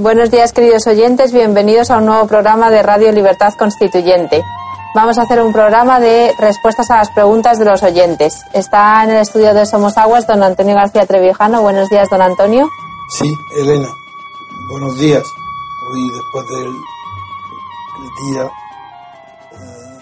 [0.00, 1.30] Buenos días, queridos oyentes.
[1.30, 4.42] Bienvenidos a un nuevo programa de Radio Libertad Constituyente.
[4.94, 8.32] Vamos a hacer un programa de respuestas a las preguntas de los oyentes.
[8.54, 11.60] Está en el estudio de Somos Aguas don Antonio García Trevijano.
[11.60, 12.66] Buenos días, don Antonio.
[13.10, 13.88] Sí, Elena.
[14.70, 15.22] Buenos días.
[15.92, 16.72] Hoy, después del
[18.24, 18.50] día
[19.52, 19.98] eh,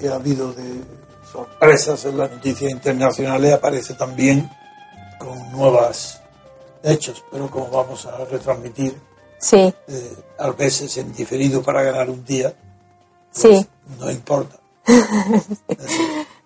[0.00, 0.82] que ha habido de
[1.32, 4.50] sorpresas en las noticias internacionales, aparece también
[5.20, 6.19] con nuevas
[6.82, 8.96] hechos, pero como vamos a retransmitir
[9.38, 9.74] sí.
[9.88, 12.54] Eh, a veces en diferido para ganar un día,
[13.32, 13.66] pues sí.
[13.98, 14.56] no importa.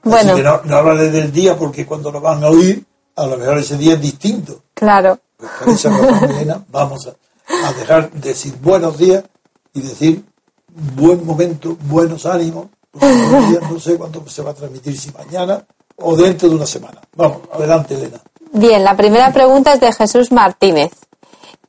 [0.03, 0.33] bueno.
[0.33, 2.85] Así que no, no habla desde el día porque cuando lo van a oír,
[3.17, 4.63] a lo mejor ese día es distinto.
[4.75, 5.19] Claro.
[5.37, 9.25] Pues por esa razón, vamos a, a dejar de decir buenos días
[9.73, 10.25] y decir
[10.69, 15.65] buen momento, buenos ánimos, porque no sé cuándo se va a transmitir, si mañana
[15.97, 17.01] o dentro de una semana.
[17.17, 18.21] Vamos, adelante, Elena.
[18.57, 20.93] Bien, la primera pregunta es de Jesús Martínez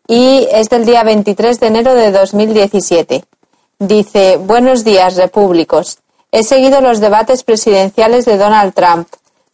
[0.07, 3.25] y es del día 23 de enero de 2017.
[3.79, 5.97] Dice, buenos días, repúblicos.
[6.31, 9.07] He seguido los debates presidenciales de Donald Trump.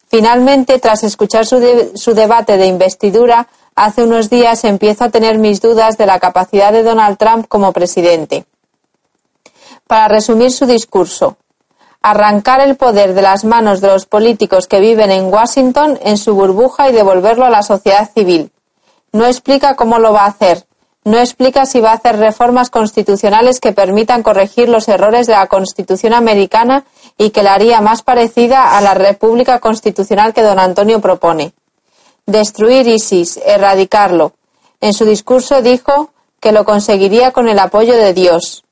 [0.09, 5.62] Finalmente, tras escuchar su, su debate de investidura, hace unos días empiezo a tener mis
[5.62, 8.44] dudas de la capacidad de Donald Trump como presidente.
[9.88, 11.38] Para resumir su discurso,
[12.01, 16.34] arrancar el poder de las manos de los políticos que viven en Washington en su
[16.34, 18.51] burbuja y devolverlo a la sociedad civil.
[19.12, 20.66] No explica cómo lo va a hacer.
[21.03, 25.47] No explica si va a hacer reformas constitucionales que permitan corregir los errores de la
[25.47, 26.85] Constitución americana
[27.17, 31.53] y que la haría más parecida a la República Constitucional que don Antonio propone.
[32.28, 34.33] Destruir ISIS, erradicarlo.
[34.79, 38.63] En su discurso dijo que lo conseguiría con el apoyo de Dios.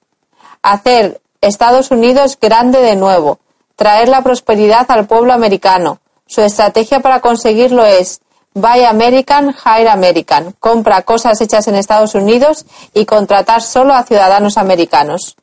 [0.62, 3.40] Hacer Estados Unidos grande de nuevo,
[3.78, 6.00] traer la prosperidad al pueblo americano.
[6.26, 8.20] Su estrategia para conseguirlo es
[8.54, 14.58] Buy American, Hire American, compra cosas hechas en Estados Unidos y contratar solo a ciudadanos
[14.58, 15.38] americanos.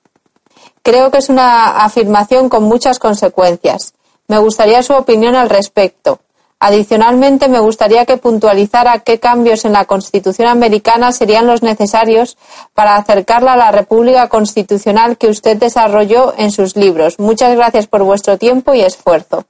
[0.83, 3.95] Creo que es una afirmación con muchas consecuencias.
[4.29, 6.21] Me gustaría su opinión al respecto.
[6.59, 12.39] Adicionalmente, me gustaría que puntualizara qué cambios en la Constitución americana serían los necesarios
[12.73, 17.19] para acercarla a la República Constitucional que usted desarrolló en sus libros.
[17.19, 19.45] Muchas gracias por vuestro tiempo y esfuerzo.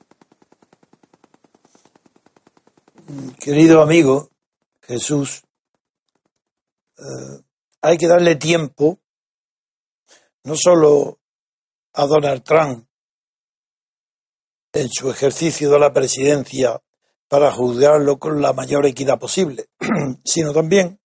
[3.39, 4.31] Querido amigo
[4.83, 5.45] Jesús,
[6.99, 7.41] eh,
[7.83, 8.99] hay que darle tiempo
[10.43, 11.21] no solo
[11.93, 12.85] a Donald Trump
[14.73, 16.81] en su ejercicio de la presidencia
[17.29, 19.69] para juzgarlo con la mayor equidad posible,
[20.25, 21.01] sino también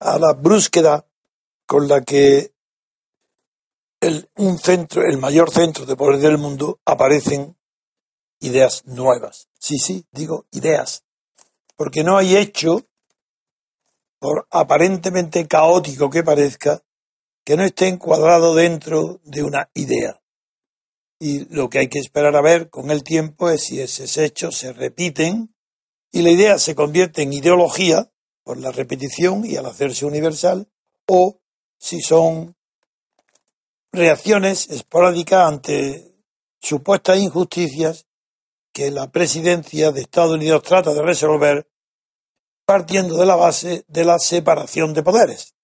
[0.00, 1.06] a la brusquedad
[1.66, 2.52] con la que
[4.00, 7.56] el, un centro, el mayor centro de poder del mundo, aparecen
[8.40, 9.48] ideas nuevas.
[9.58, 11.04] Sí, sí, digo ideas.
[11.76, 12.84] Porque no hay hecho,
[14.18, 16.82] por aparentemente caótico que parezca,
[17.44, 20.21] que no esté encuadrado dentro de una idea.
[21.24, 24.56] Y lo que hay que esperar a ver con el tiempo es si esos hechos
[24.56, 25.54] se repiten
[26.10, 28.10] y la idea se convierte en ideología
[28.42, 30.68] por la repetición y al hacerse universal,
[31.06, 31.38] o
[31.78, 32.56] si son
[33.92, 36.12] reacciones esporádicas ante
[36.60, 38.04] supuestas injusticias
[38.72, 41.70] que la presidencia de Estados Unidos trata de resolver
[42.64, 45.54] partiendo de la base de la separación de poderes.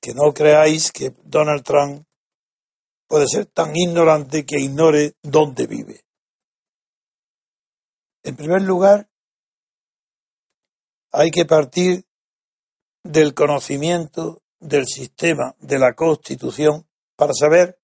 [0.00, 2.06] Que no creáis que Donald Trump
[3.10, 6.04] puede ser tan ignorante que ignore dónde vive.
[8.22, 9.10] En primer lugar,
[11.10, 12.04] hay que partir
[13.02, 16.86] del conocimiento del sistema de la Constitución
[17.16, 17.80] para saber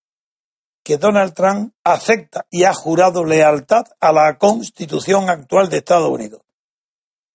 [0.85, 6.43] que Donald Trump acepta y ha jurado lealtad a la constitución actual de Estados Unidos.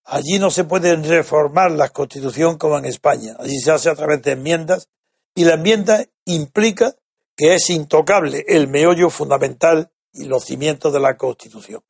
[0.06, 3.36] Allí no se puede reformar la constitución como en España.
[3.38, 4.88] Allí se hace a través de enmiendas
[5.36, 6.96] y la enmienda implica
[7.42, 11.84] que es intocable el meollo fundamental y los cimientos de la constitución.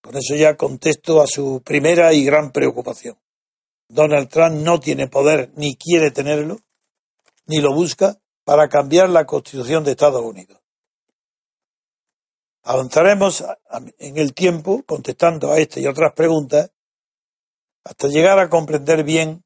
[0.00, 3.18] Con eso ya contesto a su primera y gran preocupación.
[3.88, 6.60] Donald Trump no tiene poder ni quiere tenerlo,
[7.46, 10.60] ni lo busca para cambiar la constitución de Estados Unidos.
[12.62, 13.44] Avanzaremos
[13.98, 16.70] en el tiempo contestando a esta y otras preguntas
[17.82, 19.42] hasta llegar a comprender bien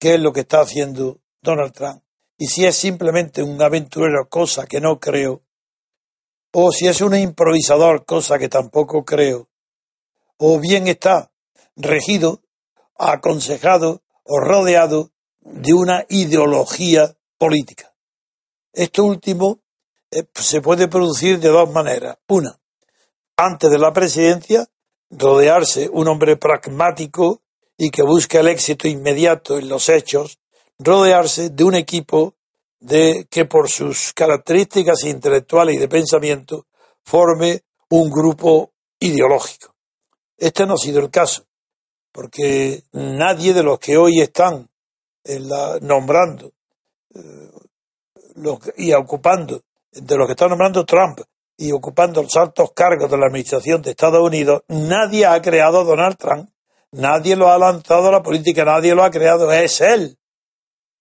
[0.00, 2.02] qué es lo que está haciendo Donald Trump
[2.38, 5.42] y si es simplemente un aventurero, cosa que no creo,
[6.52, 9.48] o si es un improvisador, cosa que tampoco creo,
[10.38, 11.32] o bien está
[11.76, 12.40] regido,
[12.96, 17.94] aconsejado o rodeado de una ideología política.
[18.72, 19.60] Esto último
[20.10, 22.18] eh, se puede producir de dos maneras.
[22.28, 22.58] Una,
[23.36, 24.68] antes de la presidencia,
[25.10, 27.42] rodearse un hombre pragmático
[27.76, 30.38] y que busque el éxito inmediato en los hechos,
[30.78, 32.34] rodearse de un equipo
[32.80, 36.66] de que por sus características intelectuales y de pensamiento
[37.04, 39.74] forme un grupo ideológico.
[40.36, 41.44] Este no ha sido el caso,
[42.12, 44.68] porque nadie de los que hoy están
[45.80, 46.52] nombrando
[47.14, 47.50] eh,
[48.76, 51.20] y ocupando, de los que está nombrando Trump
[51.56, 55.84] y ocupando los altos cargos de la administración de Estados Unidos, nadie ha creado a
[55.84, 56.48] Donald Trump,
[56.92, 60.17] nadie lo ha lanzado a la política, nadie lo ha creado, es él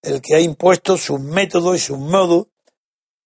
[0.01, 2.47] el que ha impuesto sus métodos y sus modos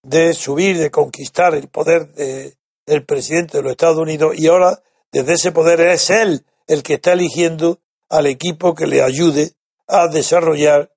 [0.02, 4.82] de subir, de conquistar el poder del presidente de los Estados Unidos y ahora
[5.12, 9.52] desde ese poder es él el que está eligiendo al equipo que le ayude
[9.86, 10.92] a desarrollar,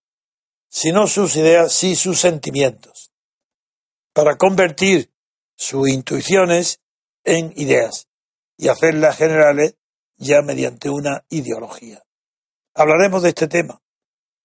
[0.69, 3.11] si no sus ideas, sí sus sentimientos,
[4.13, 5.11] para convertir
[5.55, 6.81] sus intuiciones
[7.23, 8.07] en ideas
[8.57, 9.75] y hacerlas generales
[10.17, 12.03] ya mediante una ideología.
[12.73, 13.81] Hablaremos de este tema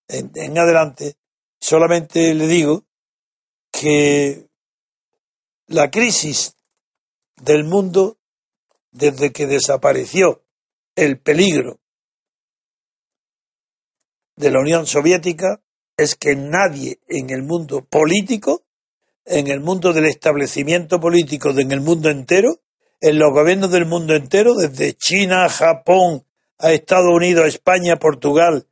[0.08, 1.16] en adelante
[1.60, 2.84] Solamente le digo
[3.70, 4.48] que
[5.66, 6.56] la crisis
[7.36, 8.18] del mundo,
[8.90, 10.42] desde que desapareció
[10.96, 11.78] el peligro
[14.36, 15.60] de la Unión Soviética,
[15.96, 18.64] es que nadie en el mundo político,
[19.26, 22.62] en el mundo del establecimiento político, en el mundo entero,
[23.00, 26.24] en los gobiernos del mundo entero, desde China, Japón,
[26.58, 28.66] a Estados Unidos, a España, Portugal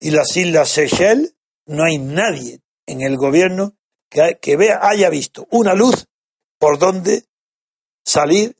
[0.00, 1.34] y las Islas Seychelles,
[1.66, 3.76] no hay nadie en el gobierno
[4.08, 6.08] que, vea, haya visto una luz
[6.58, 7.24] por donde
[8.04, 8.56] salir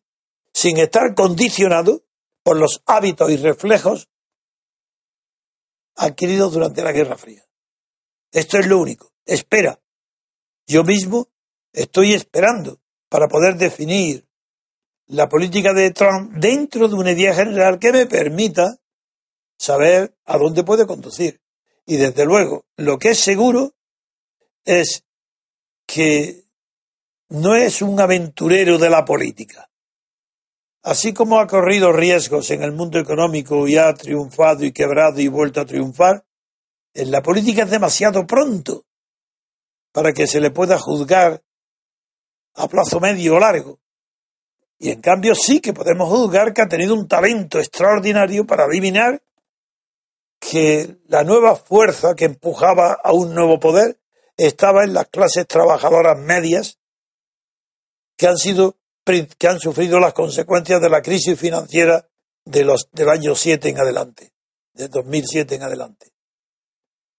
[0.52, 2.04] sin estar condicionado
[2.44, 4.08] por los hábitos y reflejos
[5.96, 7.44] adquiridos durante la Guerra Fría.
[8.32, 9.12] Esto es lo único.
[9.26, 9.80] Espera.
[10.66, 11.28] Yo mismo
[11.72, 14.26] estoy esperando para poder definir
[15.06, 18.78] la política de Trump dentro de una idea general que me permita
[19.60, 21.38] saber a dónde puede conducir.
[21.84, 23.74] Y desde luego, lo que es seguro
[24.64, 25.04] es
[25.86, 26.44] que
[27.28, 29.68] no es un aventurero de la política.
[30.82, 35.28] Así como ha corrido riesgos en el mundo económico y ha triunfado y quebrado y
[35.28, 36.24] vuelto a triunfar,
[36.94, 38.86] en la política es demasiado pronto
[39.92, 41.42] para que se le pueda juzgar
[42.54, 43.78] a plazo medio o largo.
[44.78, 49.22] Y en cambio sí que podemos juzgar que ha tenido un talento extraordinario para adivinar
[50.40, 54.00] que la nueva fuerza que empujaba a un nuevo poder
[54.36, 56.78] estaba en las clases trabajadoras medias
[58.16, 58.76] que han sido
[59.38, 62.08] que han sufrido las consecuencias de la crisis financiera
[62.44, 64.32] de los del año 7 en adelante,
[64.72, 66.12] de 2007 en adelante.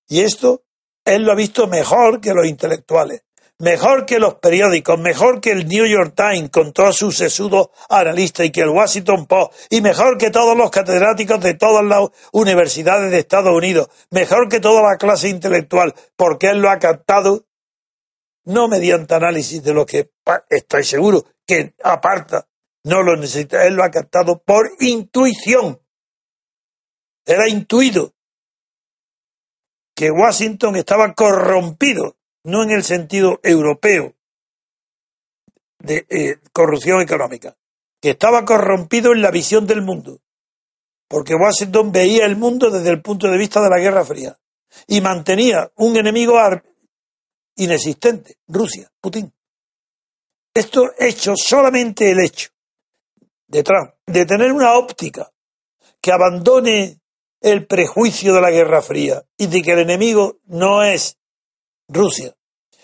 [0.08, 0.63] Y esto
[1.04, 3.24] él lo ha visto mejor que los intelectuales
[3.62, 8.48] mejor que los periódicos, mejor que el New York Times con todos sus sesudos analistas
[8.48, 13.12] y que el Washington Post, y mejor que todos los catedráticos de todas las universidades
[13.12, 17.46] de Estados Unidos, mejor que toda la clase intelectual, porque él lo ha captado,
[18.46, 20.12] no mediante análisis de lo que
[20.50, 22.48] estoy seguro que aparta,
[22.84, 25.80] no lo necesita, él lo ha captado por intuición.
[27.24, 28.15] Era intuido
[29.96, 34.15] que Washington estaba corrompido no en el sentido europeo
[35.79, 37.55] de eh, corrupción económica,
[38.01, 40.19] que estaba corrompido en la visión del mundo,
[41.07, 44.38] porque Washington veía el mundo desde el punto de vista de la Guerra Fría
[44.88, 46.38] y mantenía un enemigo
[47.55, 49.31] inexistente, Rusia, Putin.
[50.53, 52.50] Esto hecho solamente el hecho
[53.48, 55.31] de Trump, de tener una óptica
[56.00, 57.00] que abandone
[57.41, 61.17] el prejuicio de la Guerra Fría y de que el enemigo no es
[61.91, 62.33] Rusia,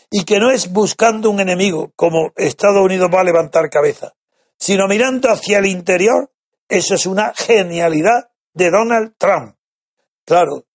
[0.09, 4.13] y que no es buscando un enemigo como Estados Unidos va a levantar cabeza,
[4.57, 6.31] sino mirando hacia el interior,
[6.67, 9.55] eso es una genialidad de Donald Trump.
[10.25, 10.65] Claro,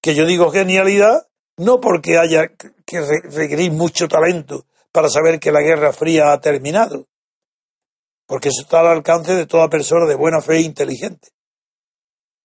[0.00, 1.26] que yo digo genialidad
[1.56, 2.48] no porque haya
[2.84, 7.06] que requerir mucho talento para saber que la Guerra Fría ha terminado,
[8.26, 11.28] porque eso está al alcance de toda persona de buena fe e inteligente.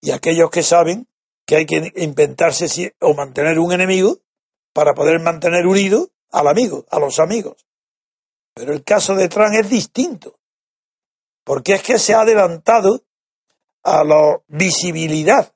[0.02, 1.08] Y aquellos que saben
[1.46, 4.20] que hay que inventarse o mantener un enemigo
[4.74, 7.66] para poder mantener unido al amigo, a los amigos.
[8.54, 10.40] Pero el caso de Trump es distinto,
[11.44, 13.04] porque es que se ha adelantado
[13.84, 15.54] a la visibilidad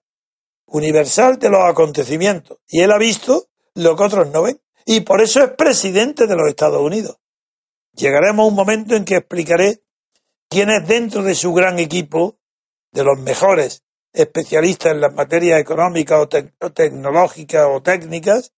[0.68, 5.22] universal de los acontecimientos y él ha visto lo que otros no ven y por
[5.22, 7.18] eso es presidente de los Estados Unidos.
[7.94, 9.84] Llegaremos a un momento en que explicaré
[10.50, 12.38] quién es dentro de su gran equipo,
[12.92, 18.54] de los mejores especialistas en las materias económicas o, tecnológicas o técnicas,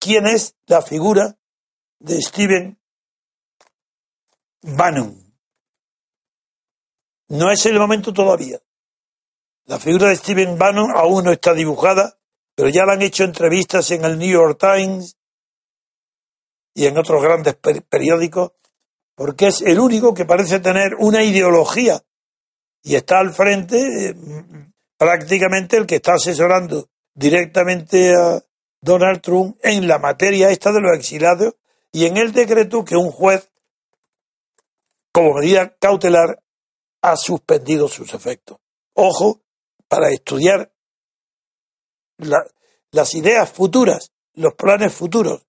[0.00, 1.36] quién es la figura
[2.00, 2.80] de Steven
[4.62, 5.16] Bannon.
[7.28, 8.58] No es el momento todavía.
[9.66, 12.18] La figura de Steven Bannon aún no está dibujada,
[12.56, 15.16] pero ya le han hecho entrevistas en el New York Times
[16.74, 17.54] y en otros grandes
[17.88, 18.52] periódicos,
[19.14, 22.02] porque es el único que parece tener una ideología
[22.82, 24.14] y está al frente eh,
[24.96, 28.42] prácticamente el que está asesorando directamente a
[28.80, 31.54] Donald Trump en la materia esta de los exilados
[31.92, 33.50] y en el decreto que un juez,
[35.12, 36.42] como medida cautelar,
[37.02, 38.58] ha suspendido sus efectos.
[38.94, 39.40] Ojo,
[39.88, 40.72] para estudiar
[42.18, 45.46] las ideas futuras, los planes futuros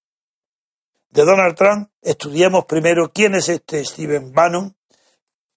[1.09, 4.75] de Donald Trump, estudiemos primero quién es este Stephen Bannon,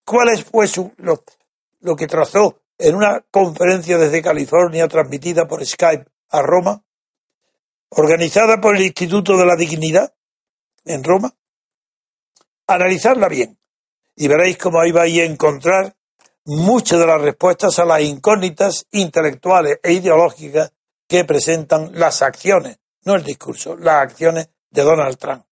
[0.05, 6.43] cuál fue su, lo que trazó en una conferencia desde California transmitida por Skype a
[6.43, 6.85] Roma,
[7.97, 10.15] organizada por el Instituto de la Dignidad
[10.85, 11.35] en Roma,
[12.67, 13.59] analizarla bien
[14.17, 15.97] y veréis cómo ahí vais a encontrar
[16.45, 20.73] muchas de las respuestas a las incógnitas intelectuales e ideológicas
[21.09, 25.45] que presentan las acciones, no el discurso, las acciones de Donald Trump.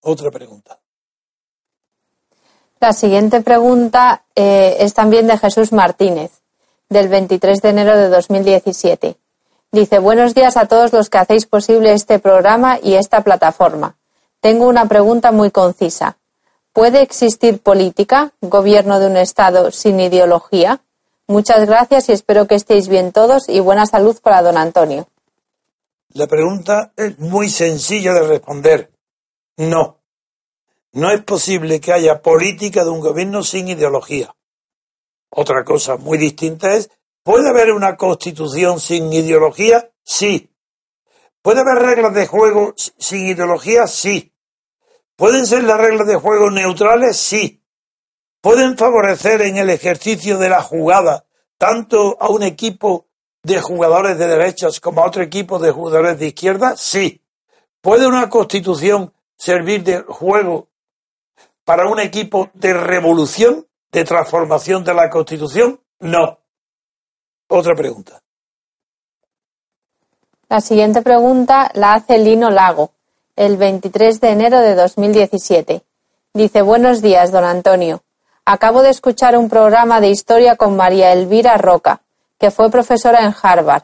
[0.00, 0.78] Otra pregunta.
[2.80, 6.42] La siguiente pregunta eh, es también de Jesús Martínez,
[6.88, 9.16] del 23 de enero de 2017.
[9.70, 13.96] Dice, buenos días a todos los que hacéis posible este programa y esta plataforma.
[14.40, 16.16] Tengo una pregunta muy concisa.
[16.72, 20.80] ¿Puede existir política, gobierno de un Estado sin ideología?
[21.26, 25.06] Muchas gracias y espero que estéis bien todos y buena salud para don Antonio.
[26.14, 28.90] La pregunta es muy sencilla de responder.
[29.58, 29.98] No.
[30.92, 34.34] No es posible que haya política de un gobierno sin ideología.
[35.28, 36.90] Otra cosa muy distinta es,
[37.28, 39.90] ¿puede haber una constitución sin ideología?
[40.02, 40.50] Sí.
[41.42, 43.86] ¿Puede haber reglas de juego sin ideología?
[43.86, 44.32] Sí.
[45.14, 47.18] ¿Pueden ser las reglas de juego neutrales?
[47.18, 47.62] Sí.
[48.40, 51.26] ¿Pueden favorecer en el ejercicio de la jugada
[51.58, 53.08] tanto a un equipo
[53.42, 56.78] de jugadores de derechas como a otro equipo de jugadores de izquierda?
[56.78, 57.22] Sí.
[57.82, 60.70] ¿Puede una constitución servir de juego
[61.66, 65.78] para un equipo de revolución, de transformación de la Constitución?
[66.00, 66.38] No.
[67.48, 68.20] Otra pregunta.
[70.48, 72.90] La siguiente pregunta la hace Lino Lago,
[73.36, 75.82] el 23 de enero de 2017.
[76.34, 78.02] Dice, buenos días, don Antonio.
[78.44, 82.00] Acabo de escuchar un programa de historia con María Elvira Roca,
[82.38, 83.82] que fue profesora en Harvard,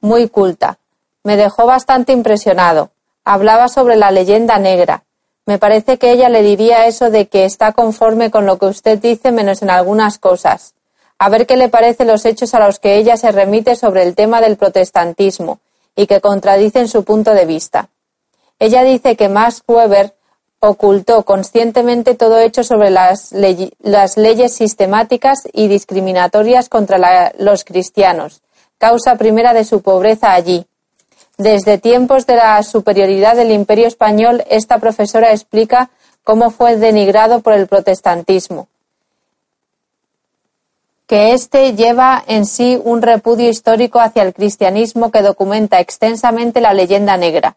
[0.00, 0.78] muy culta.
[1.22, 2.90] Me dejó bastante impresionado.
[3.24, 5.04] Hablaba sobre la leyenda negra,
[5.44, 8.98] me parece que ella le diría eso de que está conforme con lo que usted
[8.98, 10.74] dice menos en algunas cosas.
[11.22, 14.16] A ver qué le parece los hechos a los que ella se remite sobre el
[14.16, 15.60] tema del protestantismo
[15.94, 17.90] y que contradicen su punto de vista.
[18.58, 20.14] Ella dice que Max Weber
[20.58, 28.42] ocultó conscientemente todo hecho sobre las, leyes sistemáticas y discriminatorias contra los cristianos,
[28.78, 30.66] causa primera de su pobreza allí,
[31.38, 35.90] desde tiempos de la superioridad del Imperio español, esta profesora explica
[36.24, 38.66] cómo fue denigrado por el protestantismo,
[41.06, 46.74] que éste lleva en sí un repudio histórico hacia el cristianismo que documenta extensamente la
[46.74, 47.56] leyenda negra,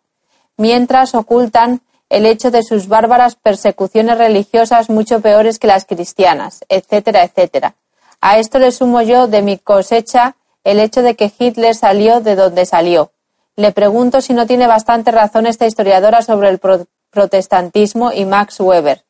[0.58, 7.24] mientras ocultan el hecho de sus bárbaras persecuciones religiosas mucho peores que las cristianas, etcétera,
[7.24, 7.76] etcétera.
[8.22, 12.36] A esto le sumo yo de mi cosecha el hecho de que Hitler salió de
[12.36, 13.12] donde salió,
[13.58, 16.60] le pregunto si no tiene bastante razón esta historiadora sobre el
[17.10, 19.04] protestantismo y Max Weber.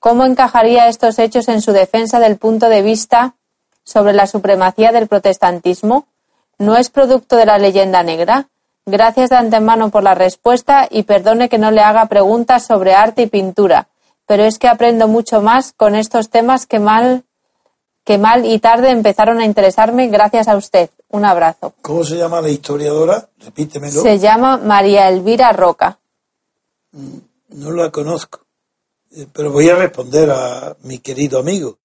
[0.00, 3.34] ¿Cómo encajaría estos hechos en su defensa del punto de vista
[3.88, 6.06] sobre la supremacía del protestantismo?
[6.58, 8.48] ¿No es producto de la leyenda negra?
[8.84, 13.22] Gracias de antemano por la respuesta y perdone que no le haga preguntas sobre arte
[13.22, 13.88] y pintura,
[14.26, 17.24] pero es que aprendo mucho más con estos temas que mal,
[18.04, 20.90] que mal y tarde empezaron a interesarme gracias a usted.
[21.08, 21.72] Un abrazo.
[21.80, 23.26] ¿Cómo se llama la historiadora?
[23.38, 24.02] Repítemelo.
[24.02, 25.98] Se llama María Elvira Roca.
[26.92, 27.18] Mm,
[27.50, 28.40] no la conozco,
[29.12, 31.78] eh, pero voy a responder a mi querido amigo.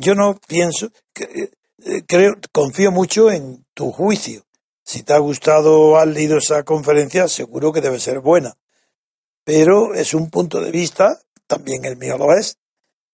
[0.00, 1.50] Yo no pienso, eh,
[1.84, 4.44] eh, creo, confío mucho en tu juicio.
[4.84, 8.56] Si te ha gustado o has leído esa conferencia, seguro que debe ser buena.
[9.42, 12.58] Pero es un punto de vista, también el mío lo es,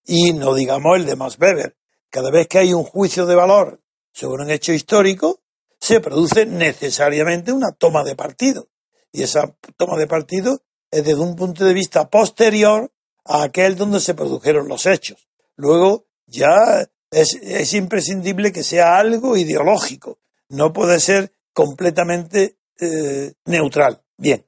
[0.05, 1.75] y no digamos el de Max Weber.
[2.11, 3.81] Cada vez que hay un juicio de valor
[4.13, 5.41] sobre un hecho histórico,
[5.79, 8.69] se produce necesariamente una toma de partido.
[9.11, 10.61] Y esa toma de partido
[10.91, 12.91] es desde un punto de vista posterior
[13.23, 15.27] a aquel donde se produjeron los hechos.
[15.55, 24.01] Luego ya es, imprescindible que sea algo ideológico, no puede ser completamente eh, neutral.
[24.17, 24.45] Bien,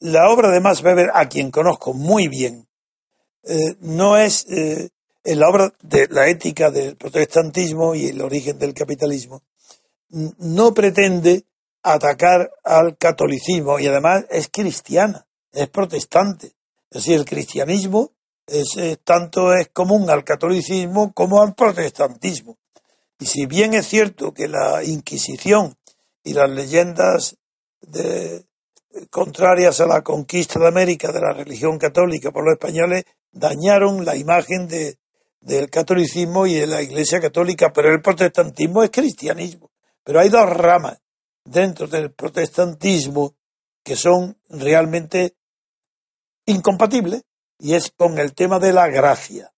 [0.00, 2.68] la obra de Max Weber, a quien conozco muy bien,
[3.44, 4.90] eh, no es eh,
[5.24, 9.42] en la obra de la ética del protestantismo y el origen del capitalismo,
[10.10, 11.44] no pretende
[11.82, 16.52] atacar al catolicismo y además es cristiana, es protestante.
[16.90, 18.12] Es decir, el cristianismo
[18.48, 22.58] es, eh, tanto es común al catolicismo como al protestantismo.
[23.20, 25.76] Y si bien es cierto que la Inquisición
[26.24, 27.36] y las leyendas
[29.10, 34.16] contrarias a la conquista de América de la religión católica por los españoles dañaron la
[34.16, 34.98] imagen de,
[35.40, 39.70] del catolicismo y de la Iglesia católica, pero el protestantismo es cristianismo.
[40.04, 40.98] Pero hay dos ramas
[41.44, 43.34] dentro del protestantismo
[43.82, 45.34] que son realmente
[46.46, 47.24] incompatibles
[47.58, 49.52] y es con el tema de la gracia.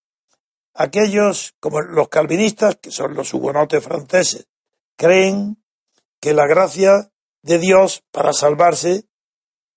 [0.74, 4.46] Aquellos, como los calvinistas, que son los hugonotes franceses,
[4.96, 5.62] creen
[6.20, 7.10] que la gracia
[7.42, 9.04] de Dios para salvarse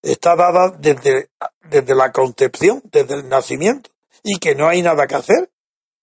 [0.02, 1.30] está dada desde,
[1.70, 3.90] desde la concepción, desde el nacimiento,
[4.22, 5.52] y que no hay nada que hacer,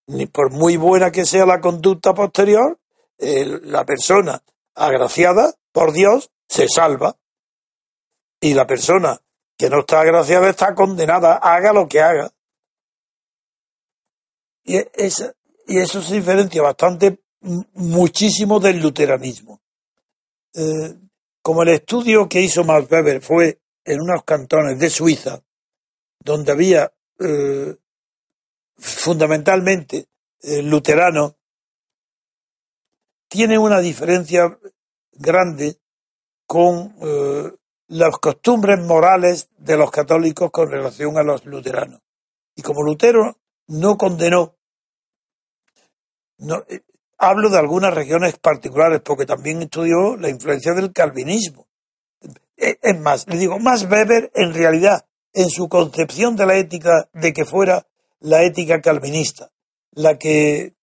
[0.07, 2.79] ni por muy buena que sea la conducta posterior,
[3.19, 4.43] la persona
[4.75, 7.17] agraciada por Dios se salva,
[8.41, 9.21] y la persona
[9.61, 12.33] que no está agraciada está condenada, haga lo que haga.
[14.65, 17.21] Y, y eso se diferencia bastante,
[17.75, 19.61] muchísimo del luteranismo.
[20.55, 20.95] Eh,
[21.43, 25.43] como el estudio que hizo Max Weber fue en unos cantones de Suiza,
[26.21, 27.77] donde había eh,
[28.79, 30.09] fundamentalmente
[30.41, 31.37] eh, luterano,
[33.29, 34.59] tiene una diferencia
[35.13, 35.77] grande
[36.47, 36.95] con
[37.91, 42.01] las costumbres morales de los católicos con relación a los luteranos.
[42.55, 44.55] Y como Lutero no condenó,
[46.39, 46.83] no, eh,
[47.19, 51.67] hablo de algunas regiones particulares porque también estudió la influencia del calvinismo.
[52.57, 57.09] Eh, es más, le digo, más Weber en realidad en su concepción de la ética
[57.13, 57.89] de que fuera
[58.21, 59.51] la ética calvinista,
[59.91, 60.75] la que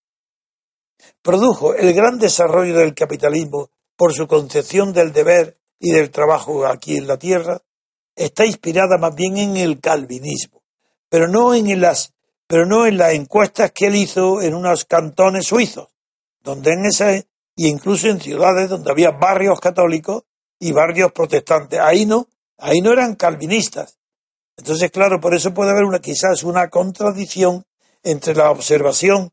[1.22, 6.96] produjo el gran desarrollo del capitalismo por su concepción del deber y del trabajo aquí
[6.96, 7.62] en la tierra
[8.16, 10.62] está inspirada más bien en el calvinismo,
[11.08, 12.12] pero no en las
[12.48, 15.88] pero no en las encuestas que él hizo en unos cantones suizos,
[16.40, 20.22] donde en esa y incluso en ciudades donde había barrios católicos
[20.58, 21.78] y barrios protestantes.
[21.78, 23.98] Ahí no, ahí no eran calvinistas.
[24.56, 27.64] Entonces, claro, por eso puede haber una quizás una contradicción
[28.02, 29.30] entre la observación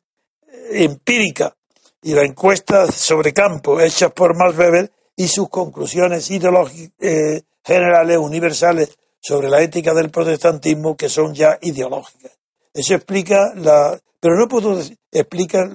[0.71, 1.55] empírica
[2.01, 8.17] y la encuesta sobre campo hechas por Max Weber y sus conclusiones ideológicas eh, generales,
[8.17, 12.37] universales, sobre la ética del protestantismo que son ya ideológicas.
[12.71, 15.67] Eso explica la, pero no puedo decir, explica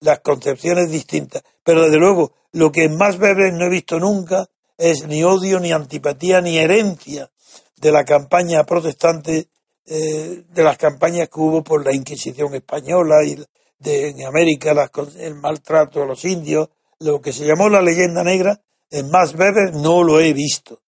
[0.00, 1.42] las concepciones distintas.
[1.62, 5.72] Pero desde luego, lo que más breve no he visto nunca es ni odio, ni
[5.72, 7.30] antipatía, ni herencia
[7.76, 9.48] de la campaña protestante,
[9.86, 13.36] eh, de las campañas que hubo por la Inquisición española y
[13.78, 14.74] de, en América,
[15.18, 19.74] el maltrato a los indios, lo que se llamó la leyenda negra, en más Weber
[19.74, 20.80] no lo he visto.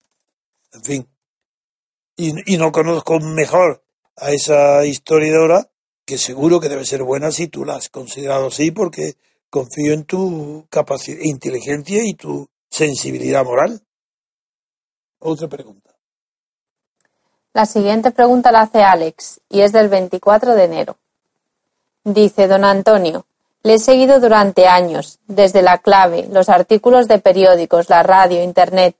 [0.72, 1.08] En fin.
[2.16, 3.82] Y, no conozco mejor
[4.16, 5.70] a esa historiadora,
[6.04, 9.14] que seguro que debe ser buena si tú la has considerado así, porque
[9.48, 13.82] confío en tu capacidad, inteligencia y tu sensibilidad moral.
[15.18, 15.90] Otra pregunta.
[17.52, 20.98] La siguiente pregunta la hace Alex y es del 24 de enero.
[22.04, 23.26] Dice don Antonio,
[23.62, 28.96] le he seguido durante años, desde la clave, los artículos de periódicos, la radio, Internet,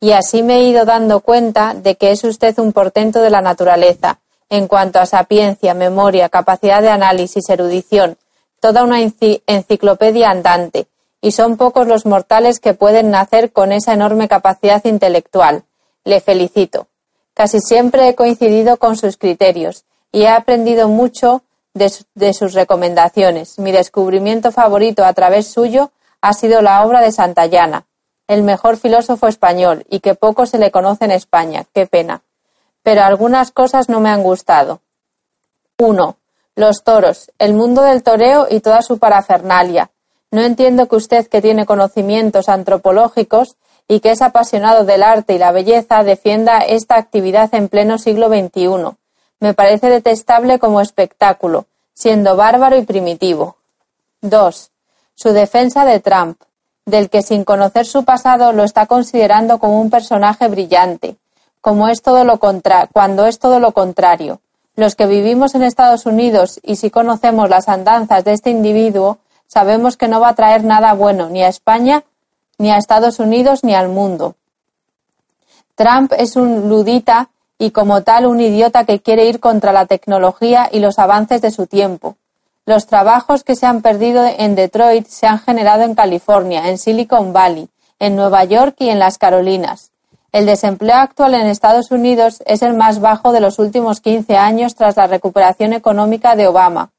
[0.00, 3.40] y así me he ido dando cuenta de que es usted un portento de la
[3.40, 8.16] naturaleza, en cuanto a sapiencia, memoria, capacidad de análisis, erudición,
[8.60, 10.86] toda una enciclopedia andante,
[11.20, 15.64] y son pocos los mortales que pueden nacer con esa enorme capacidad intelectual.
[16.04, 16.86] Le felicito.
[17.34, 21.42] Casi siempre he coincidido con sus criterios y he aprendido mucho
[21.78, 23.58] de, sus recomendaciones.
[23.58, 27.86] Mi descubrimiento favorito a través suyo ha sido la obra de Santayana,
[28.26, 31.64] el mejor filósofo español y que poco se le conoce en España.
[31.72, 32.22] Qué pena.
[32.82, 34.80] Pero algunas cosas no me han gustado.
[35.78, 36.16] 1.
[36.56, 39.90] Los toros, el mundo del toreo y toda su parafernalia.
[40.30, 45.38] No entiendo que usted, que tiene conocimientos antropológicos y que es apasionado del arte y
[45.38, 48.96] la belleza, defienda esta actividad en pleno siglo XXI.
[49.40, 53.56] Me parece detestable como espectáculo, siendo bárbaro y primitivo.
[54.20, 54.70] 2.
[55.14, 56.40] Su defensa de Trump,
[56.86, 61.16] del que sin conocer su pasado lo está considerando como un personaje brillante,
[61.60, 64.40] como es todo lo contra cuando es todo lo contrario.
[64.74, 69.96] Los que vivimos en Estados Unidos y si conocemos las andanzas de este individuo, sabemos
[69.96, 72.04] que no va a traer nada bueno ni a España,
[72.58, 74.34] ni a Estados Unidos, ni al mundo.
[75.74, 80.68] Trump es un ludita y como tal un idiota que quiere ir contra la tecnología
[80.70, 82.16] y los avances de su tiempo.
[82.64, 87.32] Los trabajos que se han perdido en Detroit se han generado en California, en Silicon
[87.32, 87.68] Valley,
[87.98, 89.90] en Nueva York y en las Carolinas.
[90.30, 94.74] El desempleo actual en Estados Unidos es el más bajo de los últimos 15 años
[94.74, 96.90] tras la recuperación económica de Obama.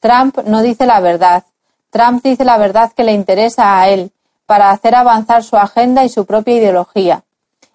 [0.00, 1.44] Trump no dice la verdad.
[1.90, 4.10] Trump dice la verdad que le interesa a él,
[4.46, 7.22] para hacer avanzar su agenda y su propia ideología.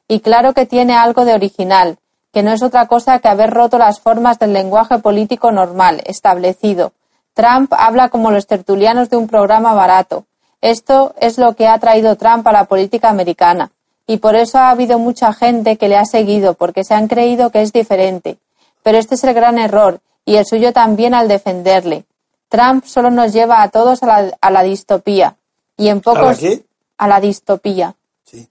[0.10, 1.98] Y claro que tiene algo de original,
[2.38, 6.92] que no es otra cosa que haber roto las formas del lenguaje político normal, establecido.
[7.34, 10.26] Trump habla como los tertulianos de un programa barato.
[10.62, 13.72] Esto es lo que ha traído Trump a la política americana.
[14.06, 17.50] Y por eso ha habido mucha gente que le ha seguido, porque se han creído
[17.50, 18.38] que es diferente.
[18.84, 22.06] Pero este es el gran error, y el suyo también al defenderle.
[22.50, 25.38] Trump solo nos lleva a todos a la, distopía.
[25.76, 26.44] Y en pocos.
[26.44, 27.96] ¿A, a la distopía.
[28.26, 28.48] Sí.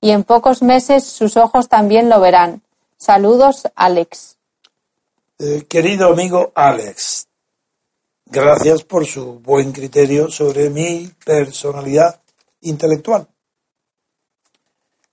[0.00, 2.62] Y en pocos meses sus ojos también lo verán.
[2.96, 4.38] Saludos, Alex.
[5.38, 7.28] Eh, querido amigo Alex,
[8.24, 12.22] gracias por su buen criterio sobre mi personalidad
[12.62, 13.28] intelectual.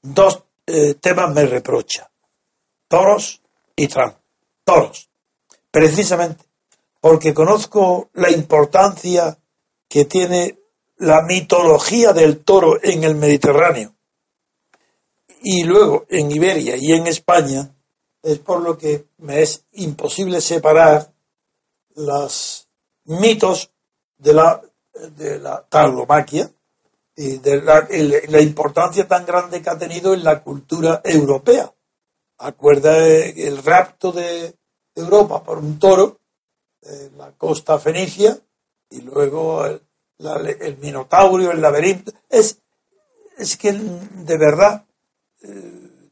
[0.02, 2.10] Dos eh, temas me reprocha.
[2.88, 3.42] Toros
[3.76, 4.16] y Trump.
[4.64, 5.10] Toros.
[5.70, 6.46] Precisamente
[7.04, 9.38] porque conozco la importancia
[9.90, 10.58] que tiene
[11.00, 13.94] la mitología del toro en el Mediterráneo
[15.44, 17.70] y luego en Iberia y en España,
[18.24, 21.12] es por lo que me es imposible separar
[21.96, 22.70] los
[23.04, 23.70] mitos
[24.18, 24.62] de la,
[25.18, 26.50] de la tauromaquia
[27.16, 31.72] y de la, importancia tan grande que ha tenido en la cultura europea.
[32.38, 34.56] Acuerda el rapto de
[34.96, 36.22] Europa por un toro
[36.82, 38.40] en la costa fenicia
[38.90, 39.82] y luego el,
[40.62, 42.14] el Minotaurio, el laberinto.
[42.30, 42.60] Es,
[43.38, 44.86] es que de verdad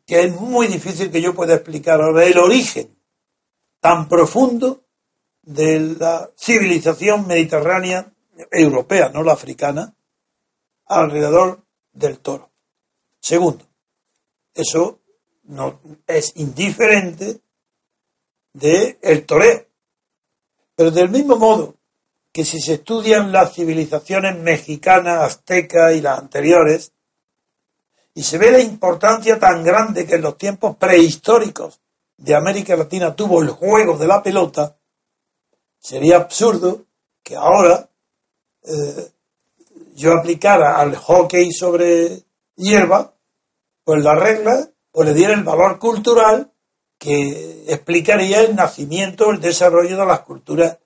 [0.05, 2.89] que es muy difícil que yo pueda explicar ahora el origen
[3.79, 4.83] tan profundo
[5.41, 8.11] de la civilización mediterránea
[8.51, 9.93] europea, no la africana,
[10.85, 11.63] alrededor
[11.93, 12.51] del toro.
[13.19, 13.65] Segundo,
[14.53, 14.99] eso
[15.43, 17.39] no es indiferente
[18.53, 19.65] del el toreo.
[20.75, 21.75] Pero del mismo modo
[22.31, 26.93] que si se estudian las civilizaciones mexicanas, aztecas y las anteriores,
[28.13, 31.79] y se ve la importancia tan grande que en los tiempos prehistóricos
[32.17, 34.77] de América Latina tuvo el juego de la pelota,
[35.79, 36.85] sería absurdo
[37.23, 37.89] que ahora
[38.63, 39.11] eh,
[39.95, 42.23] yo aplicara al hockey sobre
[42.55, 43.13] hierba,
[43.83, 46.51] pues la regla, o le diera el valor cultural
[46.97, 50.77] que explicaría el nacimiento, el desarrollo de las culturas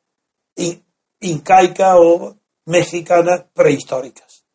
[1.19, 4.45] incaica o mexicanas prehistóricas.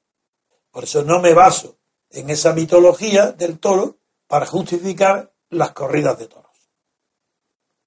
[0.70, 1.80] Por eso no me baso
[2.11, 6.51] en esa mitología del toro para justificar las corridas de toros.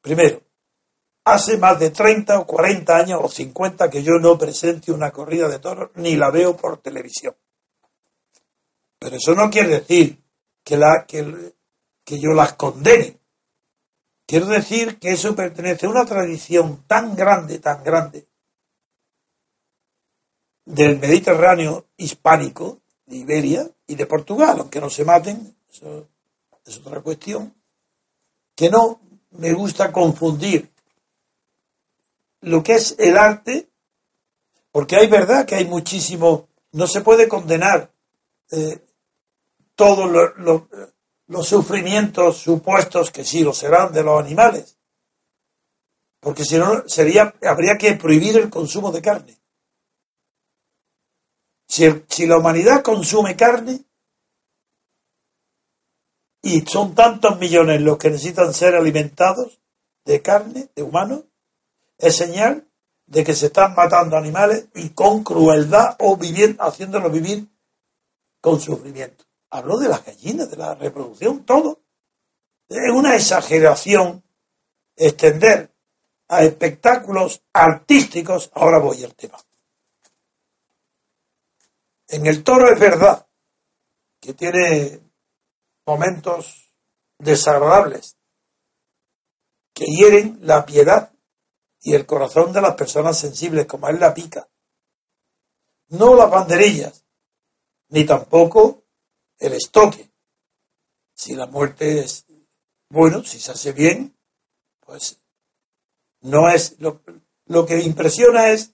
[0.02, 0.42] Primero,
[1.26, 5.48] hace más de 30 o 40 años o 50 que yo no presente una corrida
[5.48, 7.36] de toros ni la veo por televisión.
[9.00, 10.22] Pero eso no quiere decir
[10.64, 11.54] que, la, que,
[12.04, 13.20] que yo las condene.
[14.26, 18.28] Quiero decir que eso pertenece a una tradición tan grande, tan grande
[20.66, 26.08] del Mediterráneo hispánico, de Iberia y de Portugal, aunque no se maten, eso
[26.66, 27.54] es otra cuestión,
[28.56, 29.00] que no
[29.32, 30.72] me gusta confundir
[32.42, 33.70] lo que es el arte,
[34.72, 37.92] porque hay verdad que hay muchísimo, no se puede condenar
[38.52, 38.80] eh,
[39.76, 40.34] todos
[41.28, 44.76] los sufrimientos supuestos que sí lo serán de los animales,
[46.20, 49.43] porque si no sería, habría que prohibir el consumo de carne
[51.74, 53.84] Si, la humanidad consume carne,
[56.44, 59.60] y son tantos millones los que necesitan ser alimentados
[60.06, 61.24] de carne, de humanos,
[61.98, 62.68] es señal
[63.08, 67.48] de que se están matando animales y con crueldad o viviendo, haciéndolos vivir
[68.40, 69.26] con sufrimiento.
[69.50, 71.80] Hablo de las gallinas, de la reproducción, todo.
[72.70, 74.22] Es una exageración
[74.96, 75.72] extender
[76.28, 78.52] a espectáculos artísticos.
[78.54, 79.40] Ahora voy al tema.
[82.14, 83.28] En el toro es verdad
[84.22, 85.02] que tiene
[85.84, 86.72] momentos
[87.18, 88.20] desagradables
[89.74, 91.12] que hieren la piedad
[91.82, 94.48] y el corazón de las personas sensibles, como es la pica.
[95.88, 97.04] No las banderillas,
[97.90, 98.84] ni tampoco
[99.40, 100.12] el estoque.
[101.16, 102.28] Si la muerte es
[102.90, 104.16] bueno, si se hace bien,
[104.82, 105.20] pues
[106.22, 107.02] no es lo,
[107.48, 108.73] lo que impresiona es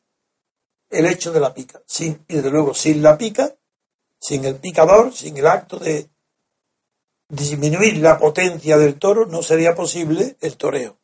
[0.89, 1.81] el hecho de la pica.
[1.85, 3.55] Sin, y desde luego, sin la pica,
[4.19, 6.09] sin el picador, sin el acto de
[7.29, 10.97] disminuir la potencia del toro, no sería posible el toreo.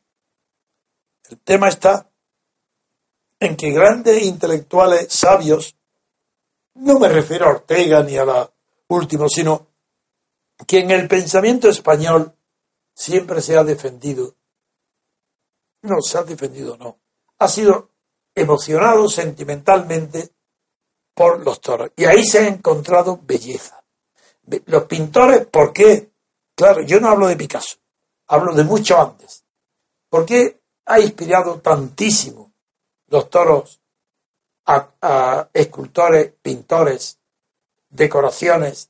[1.30, 2.10] El tema está
[3.40, 5.76] en que grandes intelectuales sabios,
[6.76, 8.52] no me refiero a Ortega ni a la
[8.88, 9.68] última, sino
[10.68, 12.36] que en el pensamiento español
[12.94, 14.36] siempre se ha defendido,
[15.82, 16.98] no se ha defendido, no,
[17.38, 17.92] ha sido
[18.36, 20.30] emocionado sentimentalmente
[21.14, 21.92] por los toros.
[21.96, 23.84] Y ahí se ha encontrado belleza.
[24.66, 26.12] Los pintores, ¿por qué?
[26.54, 27.78] Claro, yo no hablo de Picasso,
[28.28, 29.44] hablo de mucho antes.
[30.10, 32.54] ¿Por qué ha inspirado tantísimo
[33.08, 33.82] los toros
[34.66, 37.20] a, escultores, pintores,
[37.90, 38.90] decoraciones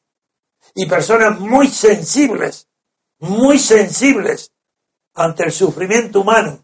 [0.74, 2.68] y personas muy sensibles,
[3.20, 4.52] muy sensibles
[5.14, 6.64] ante el sufrimiento humano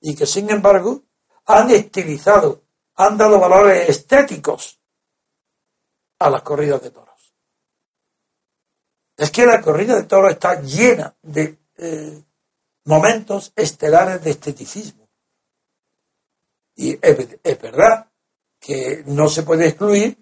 [0.00, 1.02] y que sin embargo
[1.46, 2.62] han estilizado,
[2.96, 4.80] han dado valores estéticos
[6.18, 7.34] a las corridas de toros.
[9.16, 12.22] Es que la corrida de toros está llena de eh,
[12.84, 15.08] momentos estelares de esteticismo.
[16.76, 18.10] Y es, verdad
[18.58, 20.18] que no se puede excluir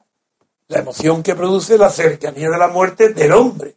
[0.66, 3.76] la emoción que produce la cercanía de la muerte del hombre,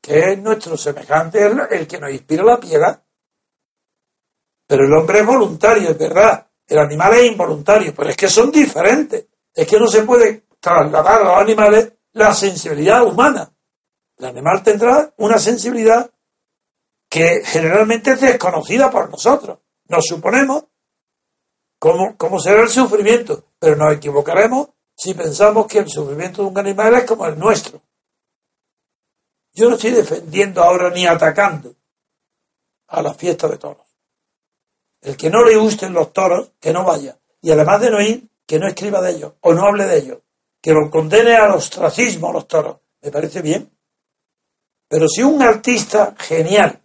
[0.00, 3.02] que es nuestro semejante, el, que nos inspira la piedad.
[4.66, 6.49] Pero el hombre es voluntario, es verdad.
[6.70, 9.26] El animal es involuntario, pero es que son diferentes.
[9.52, 13.52] Es que no se puede trasladar a los animales la sensibilidad humana.
[14.16, 16.08] El animal tendrá una sensibilidad
[17.08, 19.58] que generalmente es desconocida por nosotros.
[19.88, 20.66] Nos suponemos
[21.80, 26.58] cómo, cómo será el sufrimiento, pero nos equivocaremos si pensamos que el sufrimiento de un
[26.58, 27.82] animal es como el nuestro.
[29.54, 31.74] Yo no estoy defendiendo ahora ni atacando
[32.86, 33.89] a la fiesta de toros.
[35.00, 37.18] El que no le gusten los toros, que no vaya.
[37.40, 40.18] Y además de no ir, que no escriba de ellos o no hable de ellos.
[40.60, 42.78] Que lo condene al ostracismo a los toros.
[43.00, 43.70] Me parece bien.
[44.88, 46.80] Pero si un artista genial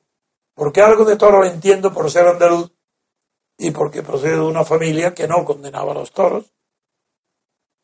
[0.55, 2.71] porque algo de toros entiendo por ser andaluz
[3.57, 6.45] y porque procedo de una familia que no condenaba a los toros.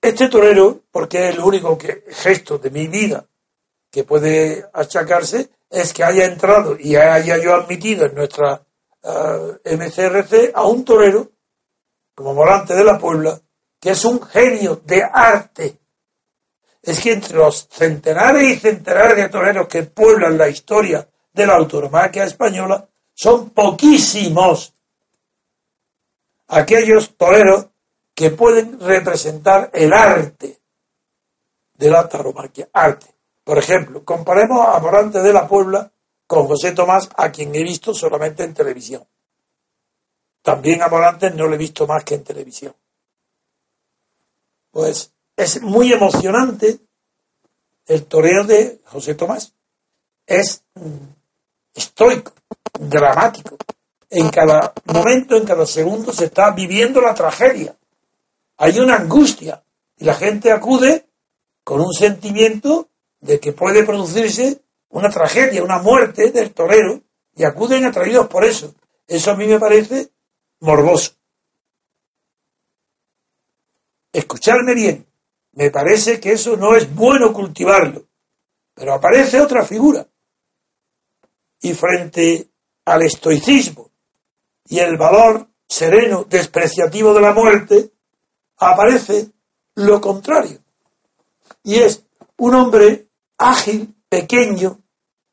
[0.02, 3.26] Este torero, porque es el único que, gesto de mi vida
[3.92, 8.66] que puede achacarse, es que haya entrado y haya yo admitido en nuestra
[9.04, 11.32] eh, MCRC a un torero,
[12.14, 13.40] como Morante de la Puebla,
[13.80, 15.80] que es un genio de arte.
[16.82, 21.56] Es que entre los centenares y centenares de toreros que pueblan la historia de la
[21.56, 24.74] autonomía española son poquísimos
[26.48, 27.68] aquellos toreros
[28.14, 30.60] que pueden representar el arte
[31.74, 32.70] de la tauromaquia.
[32.74, 33.08] Arte.
[33.44, 35.92] Por ejemplo, comparemos a Morante de la Puebla
[36.32, 39.06] con José Tomás, a quien he visto solamente en televisión.
[40.42, 42.74] También a Morante no lo he visto más que en televisión.
[44.72, 46.80] Pues es muy emocionante
[47.86, 49.52] el toreo de José Tomás.
[50.26, 50.64] Es
[51.74, 52.32] estoico,
[52.80, 53.58] dramático.
[54.10, 57.76] En cada momento, en cada segundo se está viviendo la tragedia.
[58.56, 59.62] Hay una angustia
[59.98, 61.10] y la gente acude
[61.66, 62.88] con un sentimiento
[63.20, 64.61] de que puede producirse
[64.92, 67.02] una tragedia, una muerte del torero
[67.36, 68.74] y acuden atraídos por eso.
[69.08, 70.12] Eso a mí me parece
[70.60, 71.14] morboso.
[74.14, 75.08] Escucharme bien,
[75.54, 78.06] me parece que eso no es bueno cultivarlo.
[78.74, 80.08] Pero aparece otra figura,
[81.62, 82.50] y frente
[82.86, 83.92] al estoicismo
[84.68, 87.92] y el valor sereno, despreciativo de la muerte,
[88.58, 89.32] aparece
[89.76, 90.60] lo contrario.
[91.64, 92.04] Y es
[92.38, 94.81] un hombre ágil, pequeño,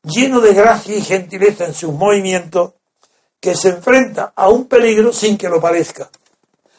[0.03, 2.73] lleno de gracia y gentileza en sus movimientos,
[3.39, 6.09] que se enfrenta a un peligro sin que lo parezca.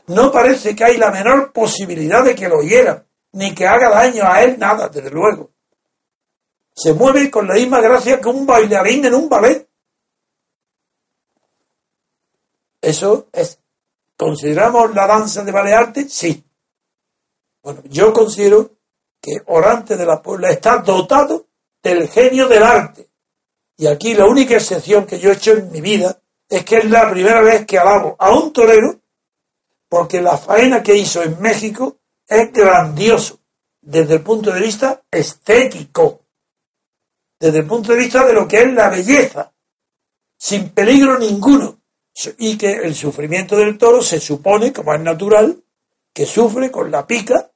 [0.08, 4.24] No parece que hay la menor posibilidad de que lo hieran, ni que haga daño
[4.24, 5.50] a él, nada, desde luego.
[6.74, 9.68] Se mueve con la misma gracia que un bailarín en un ballet.
[12.80, 13.58] Eso es.
[14.16, 16.08] ¿Consideramos la danza de arte?
[16.08, 16.44] Sí.
[17.62, 18.70] Bueno, yo considero
[19.20, 21.46] que Orante de la Puebla está dotado
[21.82, 23.09] del genio del arte.
[23.80, 26.90] Y aquí la única excepción que yo he hecho en mi vida es que es
[26.90, 29.00] la primera vez que alabo a un torero
[29.88, 31.96] porque la faena que hizo en México
[32.28, 33.40] es grandioso
[33.80, 36.20] desde el punto de vista estético,
[37.38, 39.50] desde el punto de vista de lo que es la belleza,
[40.36, 41.80] sin peligro ninguno,
[42.36, 45.58] y que el sufrimiento del toro se supone, como es natural,
[46.12, 47.50] que sufre con la pica,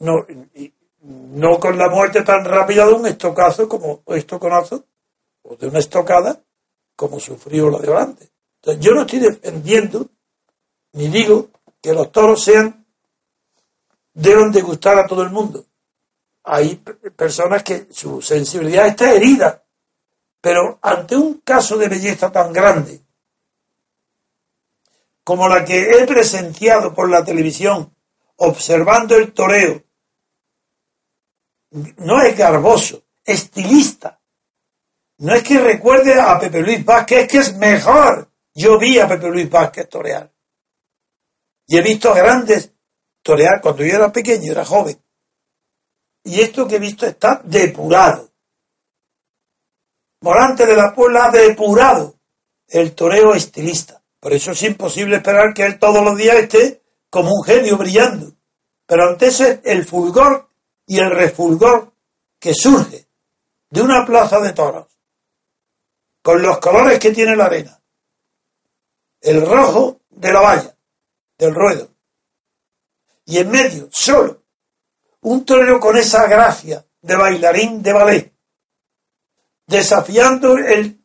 [0.00, 0.26] no,
[0.98, 4.84] no con la muerte tan rápida de un estocazo como estoconazo,
[5.48, 6.42] o de una estocada,
[6.94, 8.30] como sufrió la de Orante.
[8.56, 10.10] Entonces, yo no estoy defendiendo
[10.96, 11.50] ni digo
[11.82, 12.86] que los toros sean,
[14.14, 15.66] deben de gustar a todo el mundo.
[16.44, 19.62] Hay personas que su sensibilidad está herida,
[20.40, 23.02] pero ante un caso de belleza tan grande
[25.22, 27.94] como la que he presenciado por la televisión,
[28.36, 29.82] observando el toreo,
[31.98, 34.20] no es garboso, estilista.
[35.18, 38.30] No es que recuerde a Pepe Luis Vázquez, es que es mejor.
[38.54, 40.30] Yo vi a Pepe Luis Vázquez torear.
[41.66, 42.72] Y he visto grandes
[43.22, 45.02] torear cuando yo era pequeño, era joven.
[46.24, 48.30] Y esto que he visto está depurado.
[50.20, 52.18] Morante de la Puebla ha depurado
[52.68, 54.02] el toreo estilista.
[54.20, 58.32] Por eso es imposible esperar que él todos los días esté como un genio brillando.
[58.86, 60.48] Pero ante ese el fulgor
[60.86, 61.92] y el refulgor
[62.38, 63.08] que surge
[63.70, 64.95] de una plaza de toros,
[66.26, 67.80] con los colores que tiene la arena,
[69.20, 70.76] el rojo de la valla,
[71.38, 71.94] del ruedo.
[73.26, 74.42] Y en medio, solo,
[75.20, 78.34] un torero con esa gracia de bailarín de ballet,
[79.68, 81.00] desafiando el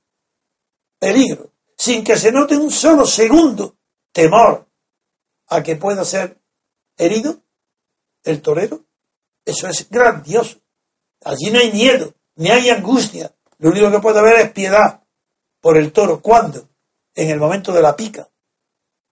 [0.97, 3.77] peligro, sin que se note un solo segundo
[4.11, 4.67] temor
[5.49, 6.41] a que pueda ser
[6.97, 7.43] herido
[8.23, 8.85] el torero.
[9.45, 10.59] Eso es grandioso.
[11.23, 13.31] Allí no hay miedo, ni hay angustia.
[13.59, 15.00] Lo único que puede haber es piedad
[15.61, 16.19] por el toro.
[16.19, 16.67] ¿Cuándo?
[17.15, 18.27] En el momento de la pica.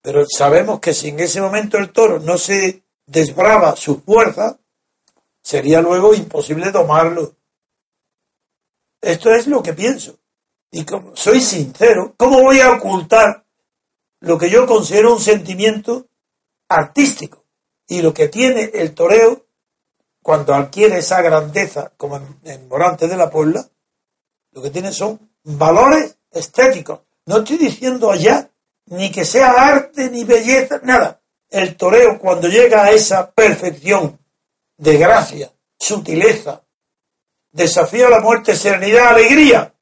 [0.02, 4.60] Pero sabemos que si en ese momento el toro no se desbrava su fuerza,
[5.42, 7.36] sería luego imposible tomarlo.
[9.02, 10.20] Esto es lo que pienso.
[10.72, 13.46] Y como soy sincero, ¿cómo voy a ocultar
[14.20, 16.08] lo que yo considero un sentimiento
[16.68, 17.46] artístico?
[17.88, 19.46] Y lo que tiene el toreo
[20.22, 23.68] cuando adquiere esa grandeza, como en, en Morante de la Puebla,
[24.52, 27.02] lo que tiene son valores estéticos.
[27.26, 28.52] No estoy diciendo allá
[28.86, 31.22] ni que sea arte ni belleza, nada.
[31.50, 34.20] El toreo cuando llega a esa perfección
[34.78, 36.64] de gracia, sutileza,
[37.52, 39.76] desafío a la muerte, serenidad, alegría,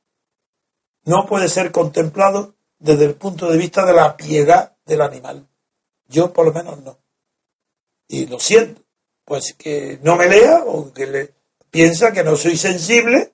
[1.04, 5.48] no puede ser contemplado desde el punto de vista de la piedad del animal.
[6.08, 7.00] Yo por lo menos no.
[8.08, 8.82] Y lo siento,
[9.26, 11.34] pues que no me lea o que le
[11.70, 13.34] piensa que no soy sensible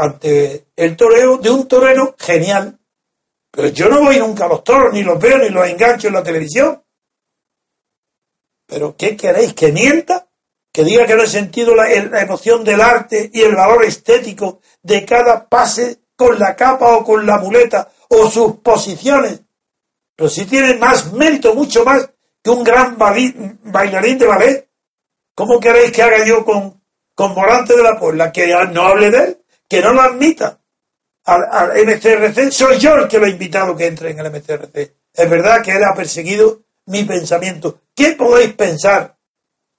[0.00, 2.78] ante el toreo de un torero genial,
[3.50, 6.14] pero yo no voy nunca a los toros, ni los veo, ni los engancho en
[6.14, 6.82] la televisión.
[8.66, 9.52] Pero ¿qué queréis?
[9.52, 10.26] ¿Que mienta?
[10.72, 15.04] ¿Que diga que no he sentido la, emoción del arte y el valor estético de
[15.04, 19.40] cada pase con la capa o con la muleta o sus posiciones?
[20.16, 22.08] Pero si tiene más mérito, mucho más
[22.42, 24.68] que un gran bailarín de ballet.
[25.34, 26.80] ¿Cómo queréis que haga yo con,
[27.14, 28.32] con Morante de la Puebla?
[28.32, 29.39] Que no hable de él,
[29.70, 30.58] que no lo admita
[31.24, 34.94] al, MCRC, soy yo el que lo he invitado que entre en el MCRC.
[35.14, 37.82] Es verdad que él ha perseguido mi pensamiento.
[37.94, 39.16] ¿Qué podéis pensar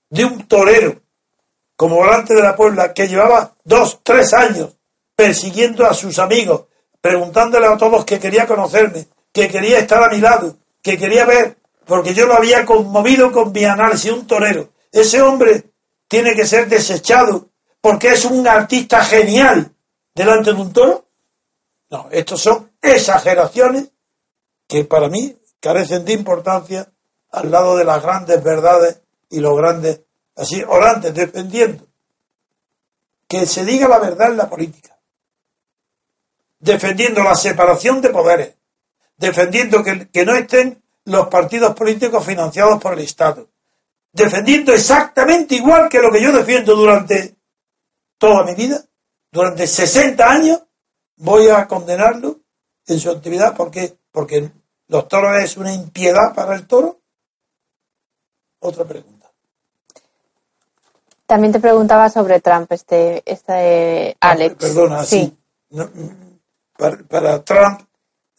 [0.10, 1.02] de un torero
[1.76, 4.70] como volante de la Puebla que llevaba dos, tres años
[5.14, 6.68] persiguiendo a sus amigos,
[7.02, 11.58] preguntándole a todos que quería conocerme, que quería estar a mi lado, que quería ver,
[11.86, 14.70] porque yo lo había conmovido con mi análisis, un torero.
[14.90, 15.66] Ese hombre
[16.08, 17.50] tiene que ser desechado
[17.82, 19.74] porque es un artista genial
[20.14, 21.06] delante de un toro.
[21.90, 23.92] No, estos son exageraciones
[24.68, 26.92] que para mí carecen de importancia
[27.32, 30.02] al lado de las grandes verdades y los grandes,
[30.36, 31.88] así, orantes, defendiendo.
[33.28, 34.98] Que se diga la verdad en la política,
[36.60, 38.56] defendiendo la separación de poderes,
[39.18, 43.50] defendiendo que, que no estén los partidos políticos financiados por el Estado,
[44.12, 47.36] defendiendo exactamente igual que lo que yo defiendo durante
[48.18, 48.84] toda mi vida,
[49.32, 50.62] durante 60 años,
[51.16, 52.40] voy a condenarlo
[52.86, 54.52] en su actividad porque porque
[54.88, 57.00] los toros es una impiedad para el toro.
[58.60, 59.32] Otra pregunta.
[61.26, 64.56] También te preguntaba sobre Trump, este, este Ah, Alex.
[64.56, 65.34] Perdona, sí.
[65.70, 66.40] No, mm,
[66.78, 67.82] para, para Trump,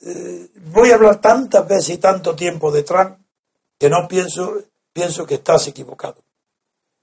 [0.03, 3.17] eh, voy a hablar tantas veces y tanto tiempo de Trump
[3.79, 4.59] que no pienso,
[4.93, 6.23] pienso que estás equivocado.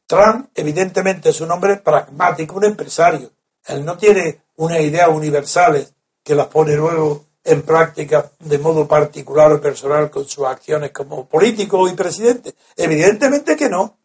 [0.06, 3.32] Trump, evidentemente, es un hombre pragmático, un empresario.
[3.68, 5.94] Él no tiene unas ideas universales
[6.24, 11.28] que las pone luego en práctica de modo particular o personal con sus acciones como
[11.28, 12.56] político y presidente.
[12.76, 13.98] Evidentemente que no.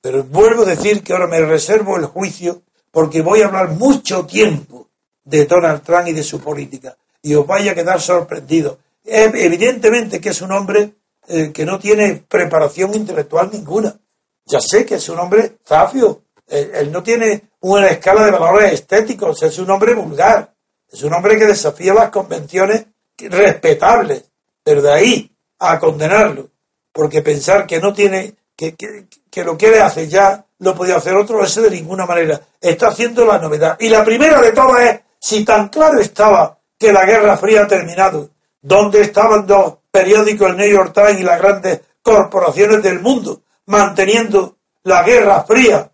[0.00, 4.24] Pero vuelvo a decir que ahora me reservo el juicio porque voy a hablar mucho
[4.24, 4.88] tiempo
[5.24, 6.96] de Donald Trump y de su política.
[7.22, 8.78] Y os vaya a quedar sorprendido.
[9.04, 10.94] Evidentemente que es un hombre
[11.28, 13.98] eh, que no tiene preparación intelectual ninguna.
[14.44, 16.22] Ya sé que es un hombre zafio.
[16.46, 19.42] Él, él no tiene una escala de valores estéticos.
[19.42, 20.52] Es un hombre vulgar.
[20.90, 22.86] Es un hombre que desafía las convenciones
[23.18, 24.24] respetables.
[24.62, 26.48] Pero de ahí a condenarlo.
[26.92, 31.14] Porque pensar que no tiene, que, que, que lo quiere hacer ya, lo podía hacer
[31.14, 32.40] otro, ese de ninguna manera.
[32.60, 33.76] Está haciendo la novedad.
[33.80, 37.66] Y la primera de todas es, si tan claro estaba que la Guerra Fría ha
[37.66, 38.30] terminado,
[38.60, 44.56] ¿dónde estaban los periódicos, el New York Times y las grandes corporaciones del mundo manteniendo
[44.84, 45.90] la Guerra Fría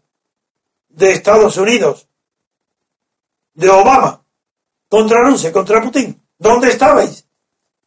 [0.92, 2.06] de Estados Unidos,
[3.54, 4.22] de Obama,
[4.88, 6.20] contra Rusia, contra Putin?
[6.38, 7.26] ¿Dónde estabais?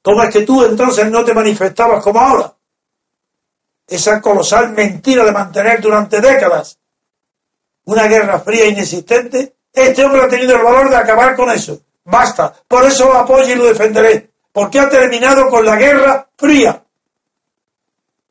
[0.02, 2.54] ¿Cómo es que tú entonces no te manifestabas como ahora?
[3.88, 6.80] Esa colosal mentira de mantener durante décadas
[7.86, 11.80] una guerra fría inexistente, este hombre ha tenido el valor de acabar con eso.
[12.04, 12.54] Basta.
[12.68, 14.32] Por eso lo apoyo y lo defenderé.
[14.52, 16.84] Porque ha terminado con la guerra fría.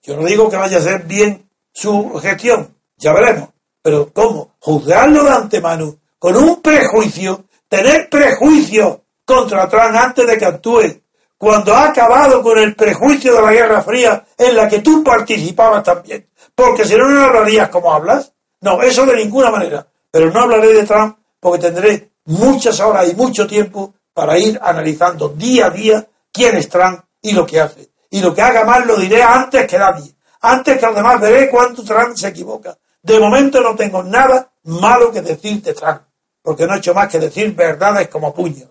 [0.02, 2.74] Yo no digo que vaya a ser bien su gestión.
[2.96, 3.53] Ya veremos.
[3.84, 4.54] Pero ¿cómo?
[4.60, 11.02] Juzgarlo de antemano con un prejuicio, tener prejuicio contra Trump antes de que actúe
[11.36, 15.84] cuando ha acabado con el prejuicio de la Guerra Fría en la que tú participabas
[15.84, 16.26] también.
[16.54, 18.32] Porque si no, no hablarías como hablas.
[18.62, 19.86] No, eso de ninguna manera.
[20.10, 25.28] Pero no hablaré de Trump porque tendré muchas horas y mucho tiempo para ir analizando
[25.28, 27.90] día a día quién es Trump y lo que hace.
[28.08, 30.14] Y lo que haga mal lo diré antes que nadie.
[30.40, 32.74] Antes que los demás veré cuánto Trump se equivoca.
[33.04, 36.00] De momento no tengo nada malo que decir de Trump,
[36.40, 38.70] porque no he hecho más que decir verdades como puños.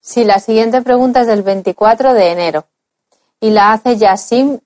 [0.00, 2.66] Sí, la siguiente pregunta es del 24 de enero
[3.40, 4.60] y la hace Yassim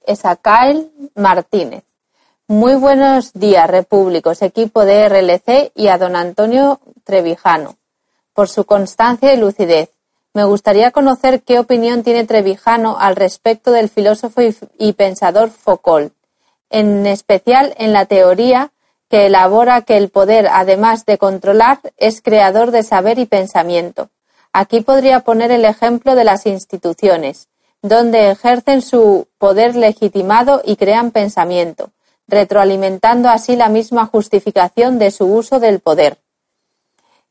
[0.00, 1.84] Esakael Martínez.
[2.48, 7.76] Muy buenos días, repúblicos, equipo de RLC y a don Antonio Trevijano,
[8.32, 9.90] por su constancia y lucidez.
[10.32, 16.14] Me gustaría conocer qué opinión tiene Trevijano al respecto del filósofo y, y pensador Foucault,
[16.70, 18.72] en especial en la teoría
[19.08, 24.10] que elabora que el poder, además de controlar, es creador de saber y pensamiento.
[24.52, 27.48] Aquí podría poner el ejemplo de las instituciones,
[27.82, 31.90] donde ejercen su poder legitimado y crean pensamiento,
[32.26, 36.18] retroalimentando así la misma justificación de su uso del poder.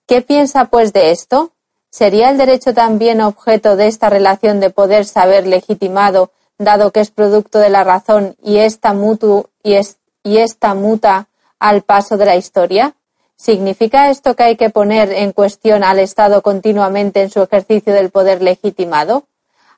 [0.08, 1.52] ¿Qué piensa, pues, de esto?
[1.90, 7.60] ¿Sería el derecho también objeto de esta relación de poder-saber legitimado, dado que es producto
[7.60, 11.28] de la razón y esta, mutu, y, es, y esta muta
[11.60, 12.96] al paso de la historia?
[13.36, 18.10] ¿Significa esto que hay que poner en cuestión al Estado continuamente en su ejercicio del
[18.10, 19.26] poder legitimado?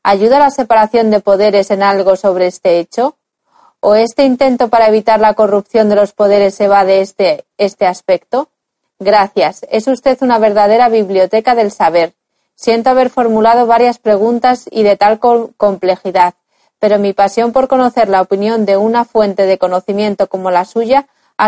[0.03, 3.17] ¿Ayuda la separación de poderes en algo sobre este hecho?
[3.79, 7.85] ¿O este intento para evitar la corrupción de los poderes se va de este, este
[7.85, 8.49] aspecto?
[8.99, 9.65] Gracias.
[9.69, 12.13] Es usted una verdadera biblioteca del saber.
[12.55, 16.33] Siento haber formulado varias preguntas y de tal complejidad,
[16.79, 21.07] pero mi pasión por conocer la opinión de una fuente de conocimiento como la suya
[21.37, 21.47] ha,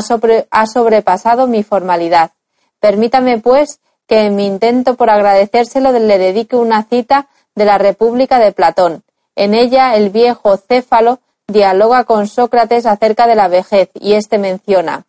[0.51, 2.31] ha sobrepasado mi formalidad.
[2.79, 8.39] Permítame, pues, que en mi intento por agradecérselo le dedique una cita de la República
[8.39, 9.03] de Platón.
[9.35, 15.05] En ella el viejo Céfalo dialoga con Sócrates acerca de la vejez y éste menciona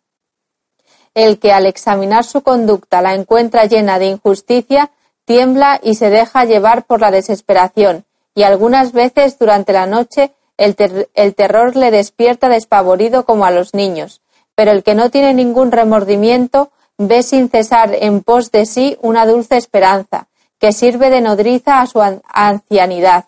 [1.13, 4.91] el que al examinar su conducta la encuentra llena de injusticia,
[5.25, 8.05] tiembla y se deja llevar por la desesperación,
[8.35, 10.75] y algunas veces durante la noche el,
[11.13, 14.21] el terror le despierta despavorido como a los niños,
[14.55, 19.25] pero el que no tiene ningún remordimiento ve sin cesar en pos de sí una
[19.25, 20.27] dulce esperanza,
[20.59, 23.25] que sirve de nodriza a su ancianidad.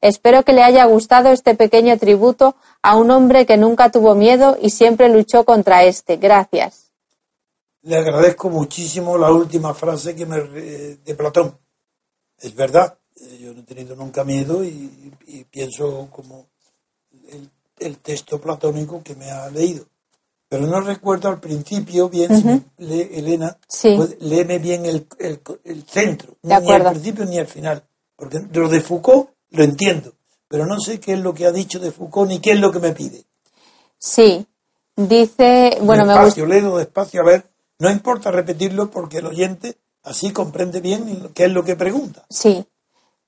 [0.00, 4.56] Espero que le haya gustado este pequeño tributo a un hombre que nunca tuvo miedo
[4.60, 6.16] y siempre luchó contra éste.
[6.16, 6.90] Gracias.
[7.82, 11.58] Le agradezco muchísimo la última frase que me, de Platón.
[12.38, 12.98] Es verdad,
[13.40, 16.46] yo no he tenido nunca miedo y, y pienso como
[17.30, 19.86] el, el, texto platónico que me ha leído.
[20.48, 22.40] Pero no recuerdo al principio bien, uh -huh.
[22.40, 23.94] si me lee, Elena, sí.
[23.96, 27.84] pues, léeme bien el, el, el centro, de ni al principio ni al final.
[28.16, 30.12] Porque lo de Foucault lo entiendo,
[30.48, 32.72] pero no sé qué es lo que ha dicho de Foucault ni qué es lo
[32.72, 33.24] que me pide.
[33.98, 34.46] Sí,
[35.08, 36.54] Dice, bueno, me despacio, gusta.
[36.54, 37.46] léelo despacio, a ver,
[37.78, 42.24] no importa repetirlo porque el oyente así comprende bien qué es lo que pregunta.
[42.28, 42.64] Sí.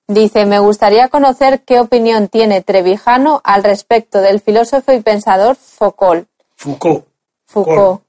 [0.08, 6.28] Dice, me gustaría conocer qué opinión tiene Trevijano al respecto del filósofo y pensador Foucault.
[6.56, 7.06] Foucault.
[7.46, 8.02] Foucault.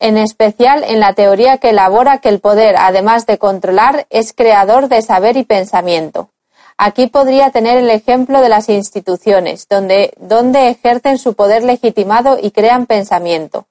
[0.00, 4.88] En especial en la teoría que elabora que el poder, además de controlar, es creador
[4.88, 6.30] de saber y pensamiento.
[6.76, 12.52] Aquí podría tener el ejemplo de las instituciones, donde, donde ejercen su poder legitimado y
[12.52, 13.66] crean pensamiento,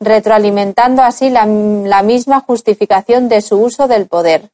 [0.00, 4.50] retroalimentando así la, la misma justificación de su uso del poder.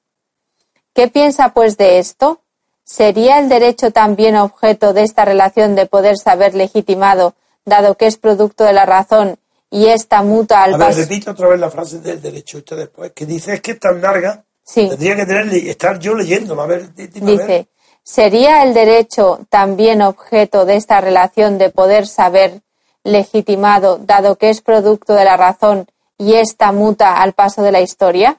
[0.95, 2.41] ¿Qué piensa pues de esto?
[2.85, 7.35] ¿Sería el derecho también objeto de esta relación de poder-saber legitimado,
[7.65, 9.39] dado que es producto de la razón
[9.71, 11.01] y esta muta al A ver, paso?
[11.01, 14.03] repito otra vez la frase del derecho usted después, que dice es que es tan
[14.03, 14.89] larga, Sí.
[14.89, 17.33] tendría que tener, estar yo leyéndola, a ver, a.
[17.33, 17.69] Dice,
[18.03, 22.61] ¿sería el derecho también objeto de esta relación de poder-saber
[23.03, 25.87] legitimado, dado que es producto de la razón
[26.19, 28.39] y esta muta al paso de la historia?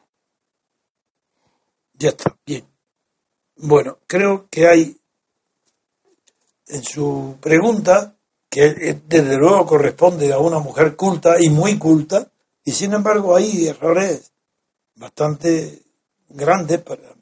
[2.04, 2.68] Ya está, bien.
[3.56, 5.00] Bueno, creo que hay
[6.68, 8.18] en su pregunta,
[8.50, 12.30] que desde luego corresponde a una mujer culta y muy culta,
[12.66, 14.34] y sin embargo hay errores
[14.96, 15.82] bastante
[16.28, 17.16] grandes para...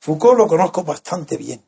[0.00, 1.64] Foucault lo conozco bastante bien.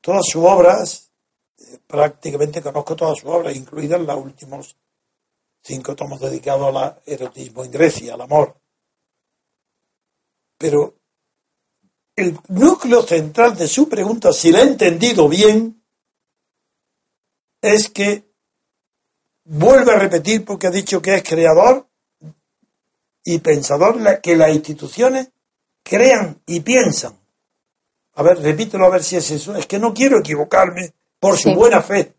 [0.00, 1.12] Todas sus obras,
[1.56, 4.76] eh, prácticamente conozco todas sus obras, incluidas los últimos
[5.62, 8.56] cinco tomos dedicados al erotismo en Grecia, al amor.
[10.58, 10.94] Pero
[12.16, 15.82] el núcleo central de su pregunta, si la he entendido bien,
[17.62, 18.24] es que
[19.44, 21.86] vuelve a repetir porque ha dicho que es creador
[23.24, 25.30] y pensador, que las instituciones
[25.82, 27.16] crean y piensan.
[28.14, 29.54] A ver, repítelo a ver si es eso.
[29.54, 31.54] Es que no quiero equivocarme por su Sí.
[31.54, 32.14] buena fe.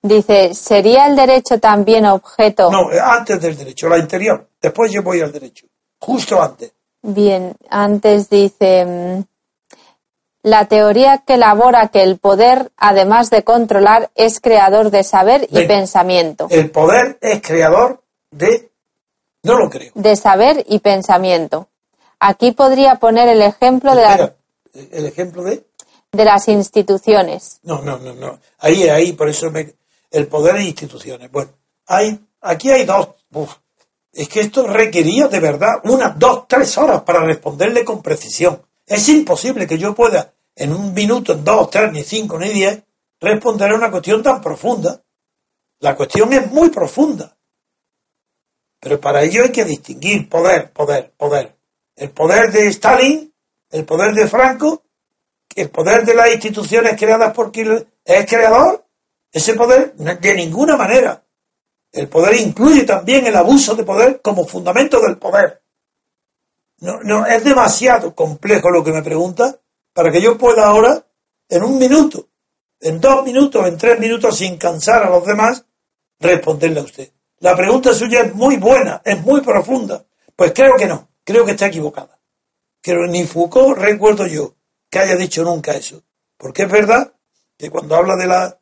[0.00, 2.70] Dice, ¿sería el derecho también objeto?
[2.70, 4.48] No, eh, antes del derecho, la interior.
[4.60, 5.66] Después yo voy al derecho.
[5.98, 6.72] Justo antes.
[7.02, 9.22] Bien, antes dice, mm,
[10.44, 15.66] la teoría que elabora que el poder, además de controlar, es creador de saber y
[15.66, 16.46] pensamiento.
[16.50, 18.70] El poder es creador de...
[19.44, 19.90] No lo creo.
[19.94, 21.68] De saber y pensamiento.
[22.20, 24.34] Aquí podría poner el ejemplo de, la-
[24.74, 25.64] el ejemplo de...
[26.12, 27.58] de las instituciones.
[27.64, 28.38] No, no, no, no.
[28.58, 29.74] Ahí, ahí, por eso me...
[30.10, 31.30] El poder e instituciones.
[31.32, 31.50] Bueno,
[31.86, 33.08] hay, aquí hay dos...
[33.32, 33.56] uf,
[34.12, 38.62] es que esto requería de verdad unas dos, tres horas para responderle con precisión.
[38.86, 42.82] Es imposible que yo pueda en un minuto, en dos, tres, ni cinco, ni diez,
[43.20, 45.02] responder a una cuestión tan profunda.
[45.80, 47.36] La cuestión es muy profunda.
[48.78, 51.56] Pero para ello hay que distinguir poder, poder, poder.
[51.96, 53.32] El poder de Stalin,
[53.70, 54.82] el poder de Franco,
[55.54, 58.84] el poder de las instituciones creadas por quien es creador.
[59.30, 61.21] Ese poder, de ninguna manera.
[61.92, 65.62] El poder incluye también el abuso de poder como fundamento del poder.
[66.78, 69.60] No, no, es demasiado complejo lo que me pregunta
[69.92, 71.06] para que yo pueda ahora,
[71.48, 72.28] en un minuto,
[72.80, 75.64] en dos minutos, en tres minutos, sin cansar a los demás,
[76.18, 77.12] responderle a usted.
[77.40, 80.04] La pregunta suya es muy buena, es muy profunda.
[80.34, 82.18] Pues creo que no, creo que está equivocada.
[82.80, 84.54] Que ni Foucault recuerdo yo
[84.88, 86.02] que haya dicho nunca eso.
[86.36, 87.12] Porque es verdad
[87.56, 88.58] que cuando habla de, la,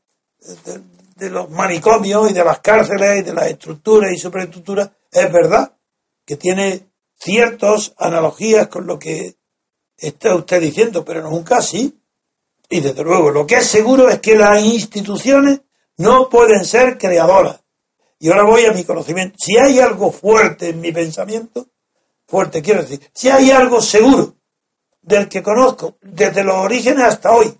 [1.20, 5.76] de los manicomios y de las cárceles y de las estructuras y superestructuras, es verdad
[6.24, 9.36] que tiene ciertas analogías con lo que
[9.98, 12.00] está usted diciendo, pero nunca así.
[12.70, 15.60] Y desde luego, lo que es seguro es que las instituciones
[15.98, 17.60] no pueden ser creadoras.
[18.18, 19.36] Y ahora voy a mi conocimiento.
[19.38, 21.68] Si hay algo fuerte en mi pensamiento,
[22.26, 24.36] fuerte quiero decir, si hay algo seguro
[25.02, 27.54] del que conozco desde los orígenes hasta hoy,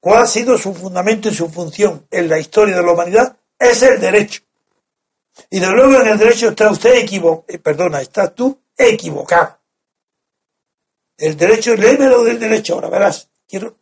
[0.00, 3.82] cuál ha sido su fundamento y su función en la historia de la humanidad, es
[3.82, 4.42] el derecho.
[5.50, 9.58] Y de luego en el derecho está usted equivocado, perdona, estás tú equivocado.
[11.16, 13.28] El derecho, léemelo del derecho ahora, verás.
[13.48, 13.76] Quiero,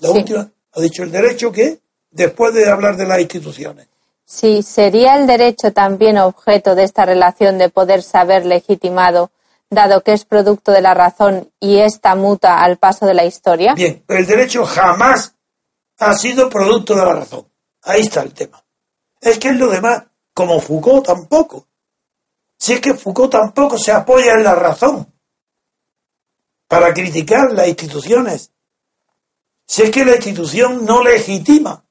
[0.00, 0.14] la Sí.
[0.18, 1.78] última, ha dicho el derecho que,
[2.10, 3.86] después de hablar de las instituciones.
[4.24, 9.30] Sí, ¿sería el derecho también objeto de esta relación de poder saber legitimado,
[9.68, 13.74] dado que es producto de la razón y esta muta al paso de la historia?
[13.74, 15.34] Bien, el derecho jamás
[16.00, 17.46] ha sido producto de la razón.
[17.82, 18.64] Ahí está el tema.
[19.20, 21.68] Es que es lo demás, como Foucault tampoco.
[22.58, 25.12] Si es que Foucault tampoco se apoya en la razón
[26.66, 28.50] para criticar las instituciones.
[29.66, 31.84] Si es que la institución no legitima.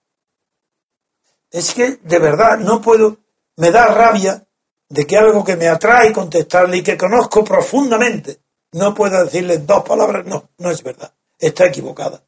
[1.51, 3.17] Es que de verdad no puedo,
[3.57, 4.45] me da rabia
[4.87, 8.41] de que algo que me atrae contestarle y que conozco profundamente,
[8.71, 12.23] no pueda decirle dos palabras, no, no es verdad, está equivocada.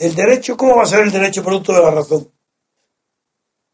[0.00, 2.32] El derecho, ¿cómo va a ser el derecho producto de la razón?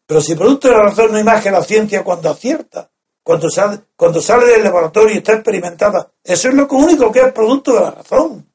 [0.05, 2.91] Pero si producto de la razón no hay más que la ciencia cuando acierta,
[3.23, 7.31] cuando sale, cuando sale del laboratorio y está experimentada, eso es lo único que es
[7.31, 8.45] producto de la razón.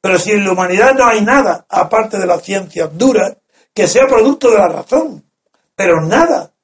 [0.00, 3.36] Pero si en la humanidad no hay nada, aparte de la ciencia dura,
[3.74, 5.28] que sea producto de la razón,
[5.74, 6.54] pero nada.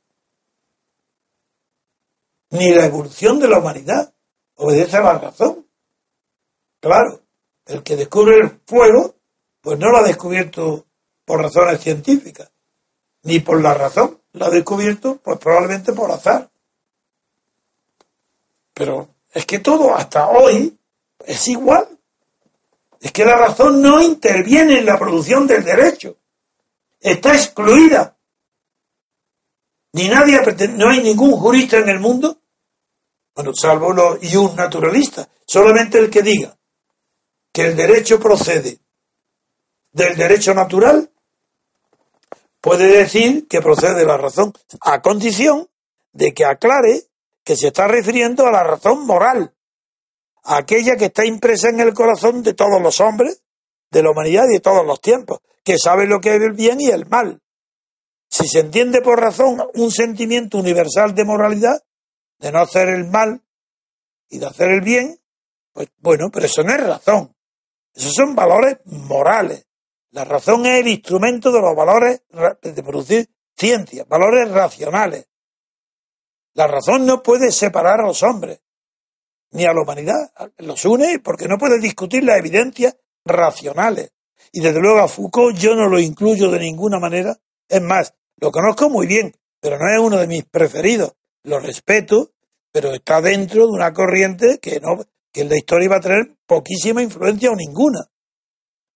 [2.50, 4.14] Ni la evolución de la humanidad
[4.54, 5.66] obedece a la razón.
[6.78, 7.22] Claro,
[7.66, 9.17] el que descubre el fuego,
[9.60, 10.86] pues no lo ha descubierto
[11.24, 12.50] por razones científicas,
[13.22, 16.50] ni por la razón, lo ha descubierto pues probablemente por azar.
[18.72, 20.78] Pero es que todo hasta hoy
[21.26, 21.88] es igual.
[23.00, 26.16] Es que la razón no interviene en la producción del derecho.
[27.00, 28.16] Está excluida.
[29.92, 30.40] Ni nadie,
[30.70, 32.38] no hay ningún jurista en el mundo,
[33.34, 36.56] bueno, salvo los y un naturalista, solamente el que diga
[37.52, 38.78] que el derecho procede
[39.98, 41.10] del derecho natural,
[42.60, 45.68] puede decir que procede de la razón, a condición
[46.12, 47.02] de que aclare
[47.44, 49.54] que se está refiriendo a la razón moral,
[50.44, 53.42] aquella que está impresa en el corazón de todos los hombres,
[53.90, 56.80] de la humanidad y de todos los tiempos, que sabe lo que es el bien
[56.80, 57.42] y el mal.
[58.30, 61.82] Si se entiende por razón un sentimiento universal de moralidad,
[62.38, 63.42] de no hacer el mal
[64.28, 65.18] y de hacer el bien,
[65.72, 67.34] pues bueno, pero eso no es razón.
[67.94, 69.67] Esos son valores morales.
[70.10, 72.22] La razón es el instrumento de los valores
[72.62, 75.28] de producir ciencia, valores racionales.
[76.54, 78.60] La razón no puede separar a los hombres
[79.50, 80.32] ni a la humanidad.
[80.58, 84.12] Los une porque no puede discutir las evidencias racionales.
[84.52, 87.36] Y desde luego a Foucault yo no lo incluyo de ninguna manera.
[87.68, 91.14] Es más, lo conozco muy bien, pero no es uno de mis preferidos.
[91.44, 92.30] Lo respeto,
[92.72, 96.36] pero está dentro de una corriente que no, que en la historia va a tener
[96.46, 98.06] poquísima influencia o ninguna.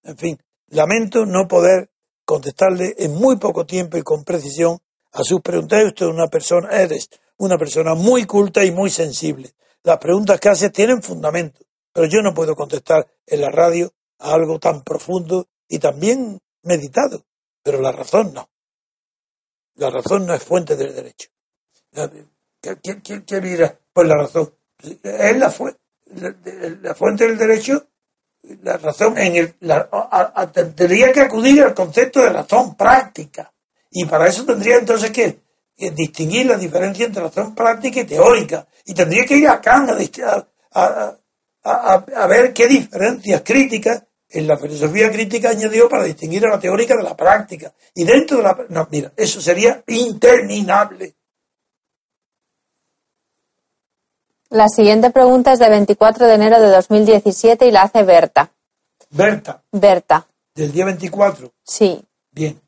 [0.05, 0.39] En fin,
[0.73, 1.91] lamento no poder
[2.25, 4.79] contestarle en muy poco tiempo y con precisión
[5.12, 5.85] a sus preguntas.
[5.85, 7.09] Usted una persona, eres
[7.39, 9.55] una persona muy culta y muy sensible.
[9.83, 11.61] Las preguntas que hace tienen fundamento,
[11.93, 17.25] pero yo no puedo contestar en la radio a algo tan profundo y también meditado.
[17.62, 18.49] Pero la razón no.
[19.75, 21.29] La razón no es fuente del derecho.
[22.61, 22.77] ¿Qué?
[23.93, 24.55] Pues la razón.
[25.03, 25.55] Es la,
[26.83, 27.89] la, fuente del derecho,
[28.62, 29.55] la razón en el,
[30.53, 33.53] tendría que acudir al concepto de razón práctica.
[33.90, 35.40] Y para eso tendría entonces que,
[35.95, 38.66] distinguir la diferencia entre razón práctica y teórica.
[38.84, 39.90] Y tendría que ir a Kant
[40.74, 41.16] a,
[41.64, 46.97] a, ver qué diferencias críticas en la filosofía crítica añadió para distinguir a la teórica
[46.97, 47.72] de la práctica.
[47.95, 48.59] Y dentro de la...
[48.68, 51.16] No, mira, eso sería interminable.
[54.53, 58.51] La siguiente pregunta es de 24 de enero de 2017 y la hace Berta.
[59.09, 59.63] Berta.
[59.73, 60.27] Berta.
[60.55, 61.51] Del día 24.
[61.65, 62.05] Sí.
[62.31, 62.61] Bien.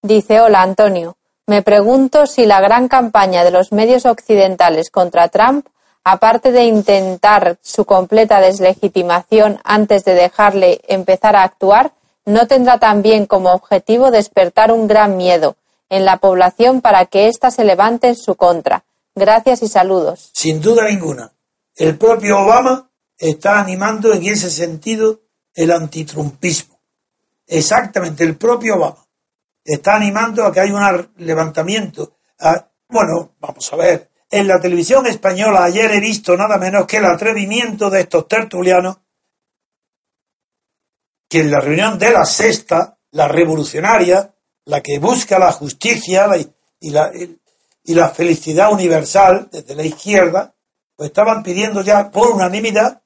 [0.00, 1.16] Dice, hola Antonio,
[1.48, 5.66] me pregunto si la gran campaña de los medios occidentales contra Trump
[6.04, 11.90] aparte de intentar su completa deslegitimación antes de dejarle empezar a actuar,
[12.26, 15.56] no tendrá también como objetivo despertar un gran miedo
[15.90, 18.84] en la población para que ésta se levante en su contra.
[19.14, 20.30] Gracias y saludos.
[20.32, 21.32] Sin duda ninguna.
[21.76, 25.20] El propio Obama está animando en ese sentido
[25.54, 26.80] el antitrumpismo.
[27.46, 29.06] Exactamente, el propio Obama
[29.64, 32.16] está animando a que haya un levantamiento.
[32.88, 37.04] bueno, vamos a ver, en la televisión española ayer he visto nada menos que el
[37.04, 38.98] atrevimiento de estos tertulianos
[41.28, 44.34] que en la reunión de la sexta, la revolucionaria,
[44.66, 46.26] la que busca la justicia
[46.80, 47.10] y, la,
[47.84, 50.54] y la felicidad universal desde la izquierda,
[50.96, 53.02] pues estaban pidiendo ya por unanimidad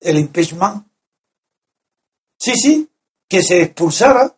[0.00, 0.86] el impeachment.
[2.38, 2.90] Sí, sí,
[3.28, 4.34] que se expulsara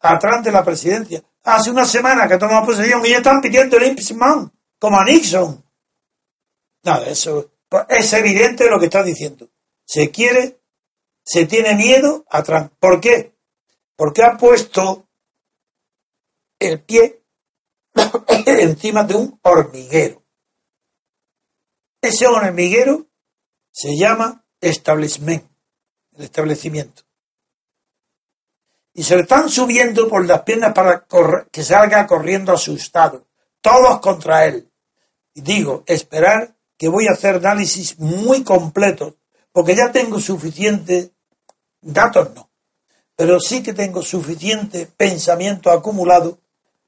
[0.00, 3.88] atrás de la presidencia hace una semana que tomó posesión y ya están pidiendo el
[3.88, 5.62] impeachment, como a Nixon.
[6.84, 9.48] Nada, eso pues, es evidente lo que está diciendo.
[9.84, 10.60] Se quiere,
[11.24, 12.72] se tiene miedo a Trump.
[12.78, 13.36] ¿Por qué?
[13.96, 15.08] Porque ha puesto
[16.68, 17.22] el pie
[18.46, 20.22] encima de un hormiguero.
[22.00, 23.06] Ese hormiguero
[23.70, 25.44] se llama establishment,
[26.12, 27.04] el establecimiento
[28.94, 31.06] y se le están subiendo por las piernas para
[31.50, 33.26] que salga corriendo asustado.
[33.60, 34.70] Todos contra él.
[35.34, 39.14] Y digo, esperar que voy a hacer análisis muy completos,
[39.52, 41.12] porque ya tengo suficiente,
[41.80, 42.50] datos no,
[43.16, 46.40] pero sí que tengo suficiente pensamiento acumulado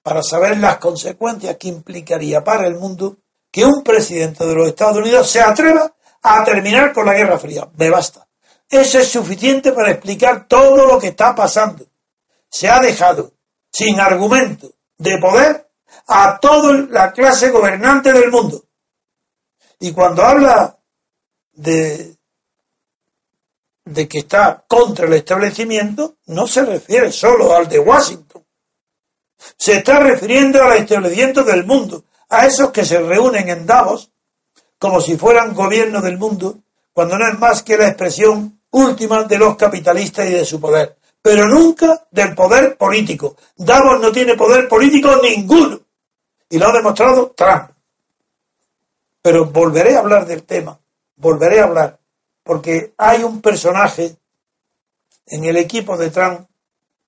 [0.04, 3.16] para saber las consecuencias que implicaría para el mundo
[3.50, 5.92] que un presidente de los Estados Unidos se atreva
[6.22, 7.68] a terminar con la Guerra Fría.
[7.76, 8.28] Me basta.
[8.68, 11.84] Eso es suficiente para explicar todo lo que está pasando
[12.54, 13.32] se ha dejado
[13.72, 15.68] sin argumento, de poder
[16.06, 18.64] a toda la clase gobernante del mundo.
[19.80, 20.78] Y cuando habla
[21.50, 22.16] de,
[23.84, 28.43] que está contra el establecimiento, no se refiere solo al de Washington.
[29.56, 34.10] Se está refiriendo al establecimiento del mundo, a esos que se reúnen en Davos
[34.84, 36.58] como si fueran gobierno del mundo,
[36.92, 40.96] cuando no es más que la expresión última de los capitalistas y de su poder,
[41.22, 43.34] pero nunca del poder político.
[43.56, 45.80] Davos no tiene poder político ninguno,
[46.50, 47.70] y lo ha demostrado Trump.
[49.22, 50.78] Pero volveré a hablar del tema,
[51.16, 51.98] volveré a hablar,
[52.42, 54.16] porque hay un personaje
[55.26, 56.46] en el equipo de Trump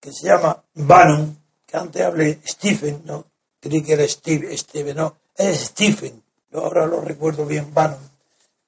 [0.01, 1.37] que se llama Bannon,
[1.77, 3.27] antes hablé Stephen, no,
[3.61, 6.23] creí que era Steve, Steve, no, es Stephen,
[6.53, 8.11] ahora lo recuerdo bien, Bannon,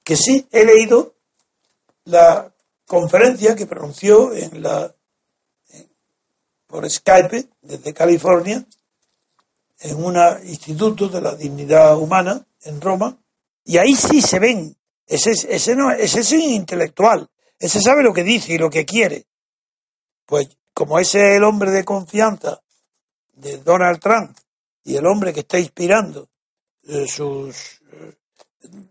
[0.03, 1.13] que sí he leído
[2.05, 2.51] la
[2.85, 4.93] conferencia que pronunció en la
[6.69, 8.63] por Skype desde California
[9.79, 13.17] en un instituto de la dignidad humana en Roma
[13.65, 14.75] y ahí sí se ven.
[15.07, 17.27] Ese ese no ese es intelectual.
[17.57, 19.25] Ese sabe lo que dice y lo que quiere.
[20.25, 22.61] Pues como ese es el hombre de confianza
[23.39, 24.37] de Donald Trump
[24.83, 26.29] y el hombre que está inspirando
[26.87, 28.15] eh, sus eh,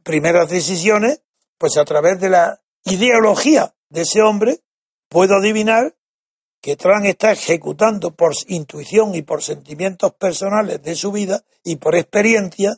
[0.02, 1.22] primeras decisiones,
[1.56, 4.60] pues a través de la ideología de ese hombre,
[5.08, 5.94] puedo adivinar
[6.60, 11.94] que Trump está ejecutando por intuición y por sentimientos personales de su vida y por
[11.94, 12.76] experiencia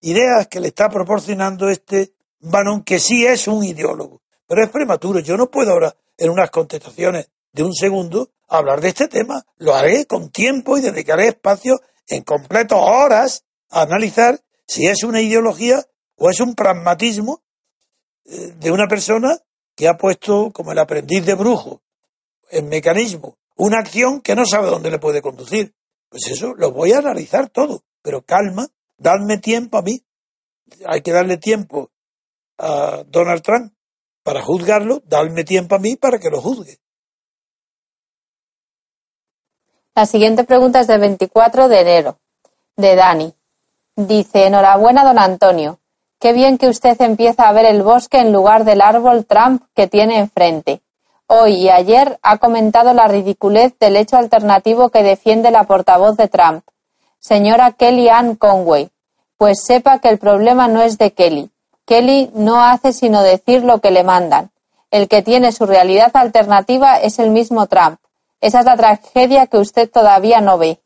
[0.00, 4.20] ideas que le está proporcionando este Bannon, que sí es un ideólogo.
[4.46, 5.20] Pero es prematuro.
[5.20, 9.46] Yo no puedo ahora, en unas contestaciones de un segundo, hablar de este tema.
[9.56, 15.22] Lo haré con tiempo y dedicaré espacio en completo horas a analizar si es una
[15.22, 15.82] ideología
[16.16, 17.42] o es un pragmatismo
[18.26, 19.38] eh, de una persona
[19.74, 21.82] que ha puesto como el aprendiz de brujo
[22.50, 25.74] en mecanismo una acción que no sabe dónde le puede conducir.
[26.08, 30.04] Pues eso lo voy a analizar todo, pero calma, dadme tiempo a mí.
[30.86, 31.90] Hay que darle tiempo
[32.58, 33.72] a Donald Trump
[34.22, 36.78] para juzgarlo, dadme tiempo a mí para que lo juzgue.
[39.96, 42.18] La siguiente pregunta es del 24 de enero,
[42.76, 43.32] de Dani.
[43.94, 45.78] Dice, enhorabuena, don Antonio.
[46.18, 49.86] Qué bien que usted empieza a ver el bosque en lugar del árbol Trump que
[49.86, 50.82] tiene enfrente.
[51.28, 56.26] Hoy y ayer ha comentado la ridiculez del hecho alternativo que defiende la portavoz de
[56.26, 56.64] Trump,
[57.20, 58.90] señora Kelly Ann Conway.
[59.36, 61.50] Pues sepa que el problema no es de Kelly.
[61.84, 64.50] Kelly no hace sino decir lo que le mandan.
[64.90, 68.00] El que tiene su realidad alternativa es el mismo Trump.
[68.44, 70.78] Esa es la tragedia que usted todavía no ve.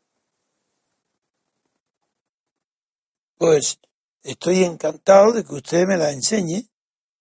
[3.35, 3.81] Pues
[4.23, 6.69] estoy encantado de que usted me la enseñe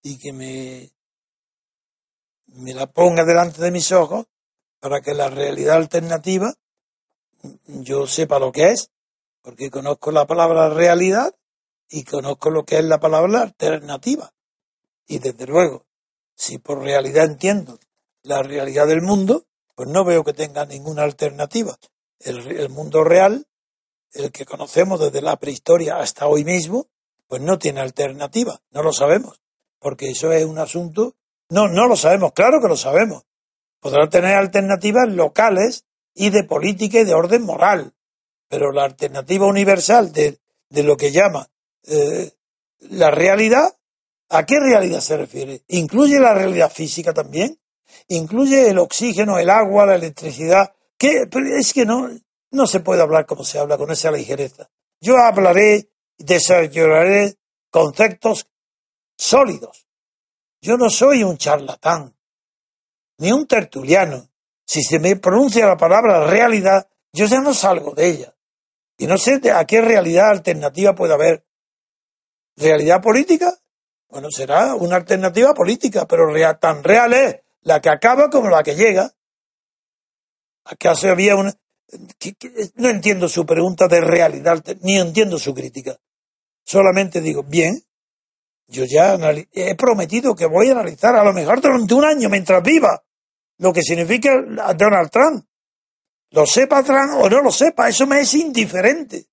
[0.01, 0.93] y que me,
[2.47, 4.26] me la ponga delante de mis ojos
[4.78, 6.55] para que la realidad alternativa
[7.66, 8.93] yo sepa lo que es,
[9.43, 11.34] porque conozco la palabra realidad
[11.89, 14.32] y conozco lo que es la palabra alternativa.
[15.05, 15.84] Y desde luego,
[16.36, 17.80] si por realidad entiendo
[18.22, 19.47] la realidad del mundo,
[19.79, 21.79] pues no veo que tenga ninguna alternativa.
[22.18, 23.47] El, mundo real
[24.12, 26.89] el que conocemos desde la prehistoria hasta hoy mismo,
[27.29, 29.41] pues no tiene alternativa, no lo sabemos,
[29.79, 31.14] porque eso es un asunto,
[31.49, 33.22] no, no lo sabemos, claro que lo sabemos.
[33.79, 37.95] Podrá tener alternativas locales y de política y de orden moral,
[38.49, 41.51] pero la alternativa universal de, de lo que llama
[41.87, 42.33] eh,
[42.81, 43.79] la realidad,
[44.29, 45.62] ¿a qué realidad se refiere?
[45.68, 47.61] ¿Incluye la realidad física también?
[48.07, 50.72] ¿Incluye el oxígeno, el agua, la electricidad?
[50.96, 51.28] ¿Qué?
[51.59, 52.09] es que no,
[52.51, 54.70] no se puede hablar como se habla con esa ligereza.
[55.01, 57.36] Yo hablaré, desarrollaré
[57.70, 58.49] conceptos
[59.16, 59.86] sólidos.
[60.61, 62.16] Yo no soy un charlatán,
[63.18, 64.28] ni un tertuliano.
[64.66, 68.34] Si se me pronuncia la palabra realidad, yo ya no salgo de ella.
[68.99, 71.44] Y no sé a qué realidad alternativa puede haber.
[72.57, 73.57] ¿Realidad política?
[74.09, 76.26] Bueno, será una alternativa política, pero
[76.59, 79.13] tan real es la que acaba como la que llega.
[80.65, 81.55] ¿Acaso había una,
[82.75, 85.97] no entiendo su pregunta de realidad, ni entiendo su crítica.
[86.65, 87.83] Solamente digo, bien,
[88.67, 89.19] yo ya
[89.53, 93.03] he prometido que voy a analizar a lo mejor durante un año mientras viva
[93.59, 94.31] lo que significa
[94.77, 95.45] Donald Trump.
[96.31, 99.27] Lo sepa Trump o no lo sepa, eso me es indiferente.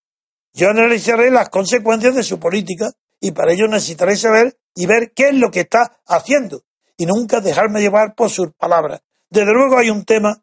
[0.53, 5.29] Yo analizaré las consecuencias de su política y para ello necesitaré saber y ver qué
[5.29, 6.63] es lo que está haciendo
[6.97, 9.01] y nunca dejarme llevar por sus palabras.
[9.29, 10.41] Desde luego hay un tema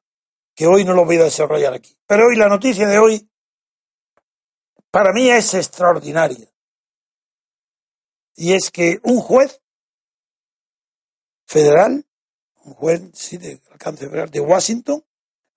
[0.54, 1.96] que hoy no lo voy a desarrollar aquí.
[2.06, 3.28] Pero hoy la noticia de hoy
[4.90, 6.48] para mí es extraordinaria.
[8.34, 9.60] Y es que un juez
[11.46, 12.04] federal,
[12.64, 15.04] un juez sí, de alcance federal de Washington,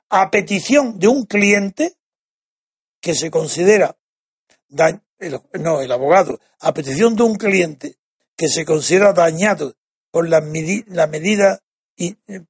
[0.10, 1.98] a petición de un cliente,
[3.02, 3.96] que se considera
[4.70, 7.98] no, el abogado, a petición de un cliente
[8.36, 9.76] que se considera dañado
[10.16, 10.42] por la,
[10.88, 11.60] la medida,
[11.98, 12.46] y, eh,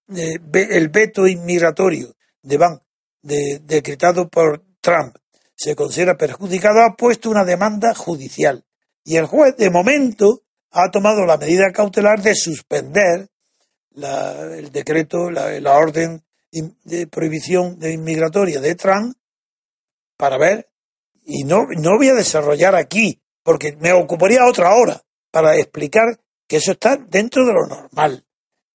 [0.53, 2.80] el veto inmigratorio de Ban,
[3.24, 5.16] de, decretado por Trump,
[5.55, 8.63] se considera perjudicado, ha puesto una demanda judicial.
[9.03, 13.30] Y el juez, de momento, ha tomado la medida cautelar de suspender
[13.95, 19.18] el decreto, la, la orden de prohibición de inmigratoria de Trump
[20.18, 20.70] para ver
[21.24, 25.01] y no, no voy a desarrollar aquí, porque me ocuparía otra hora
[25.32, 28.26] para explicar que eso está dentro de lo normal,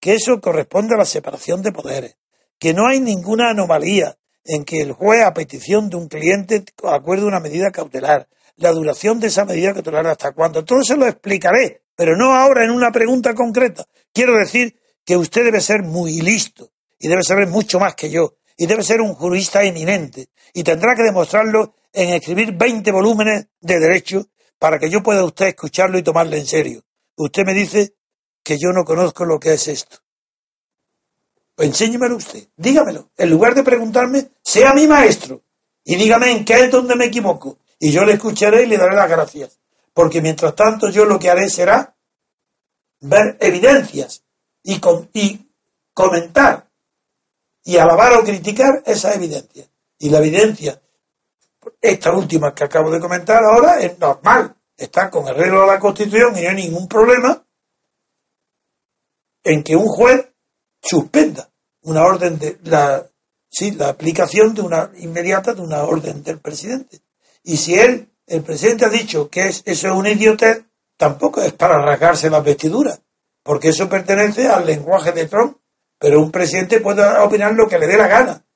[0.00, 2.16] que eso corresponde a la separación de poderes,
[2.58, 7.24] que no hay ninguna anomalía en que el juez, a petición de un cliente, acuerde
[7.24, 10.64] una medida cautelar, la duración de esa medida cautelar hasta cuándo.
[10.64, 13.84] Todo eso lo explicaré, pero no ahora en una pregunta concreta.
[14.12, 18.36] Quiero decir que usted debe ser muy listo y debe saber mucho más que yo
[18.56, 23.78] y debe ser un jurista eminente y tendrá que demostrarlo en escribir 20 volúmenes de
[23.78, 24.26] derecho
[24.58, 26.82] para que yo pueda usted escucharlo y tomarle en serio.
[27.22, 27.96] Usted me dice
[28.42, 29.98] que yo no conozco lo que es esto.
[31.54, 33.10] Pues enséñemelo usted, dígamelo.
[33.14, 35.42] En lugar de preguntarme, sea mi maestro
[35.84, 37.58] y dígame en qué es donde me equivoco.
[37.78, 39.58] Y yo le escucharé y le daré las gracias.
[39.92, 41.94] Porque mientras tanto yo lo que haré será
[43.00, 44.24] ver evidencias
[44.62, 44.80] y,
[45.12, 45.50] y
[45.92, 46.70] comentar
[47.62, 49.68] y alabar o criticar esa evidencia.
[49.98, 50.80] Y la evidencia
[51.82, 54.56] esta última que acabo de comentar ahora es normal.
[54.80, 57.46] Está con arreglo a la Constitución y no hay ningún problema
[59.44, 60.26] en que un juez
[60.80, 61.50] suspenda
[61.82, 63.06] una orden de la
[63.50, 67.02] sí, la aplicación de una inmediata de una orden del presidente.
[67.42, 70.64] Y si él, el presidente ha dicho que es, eso es un idiotez,
[70.96, 73.02] tampoco es para rasgarse las vestiduras,
[73.42, 75.58] porque eso pertenece al lenguaje de Trump.
[75.98, 78.46] Pero un presidente puede opinar lo que le dé la gana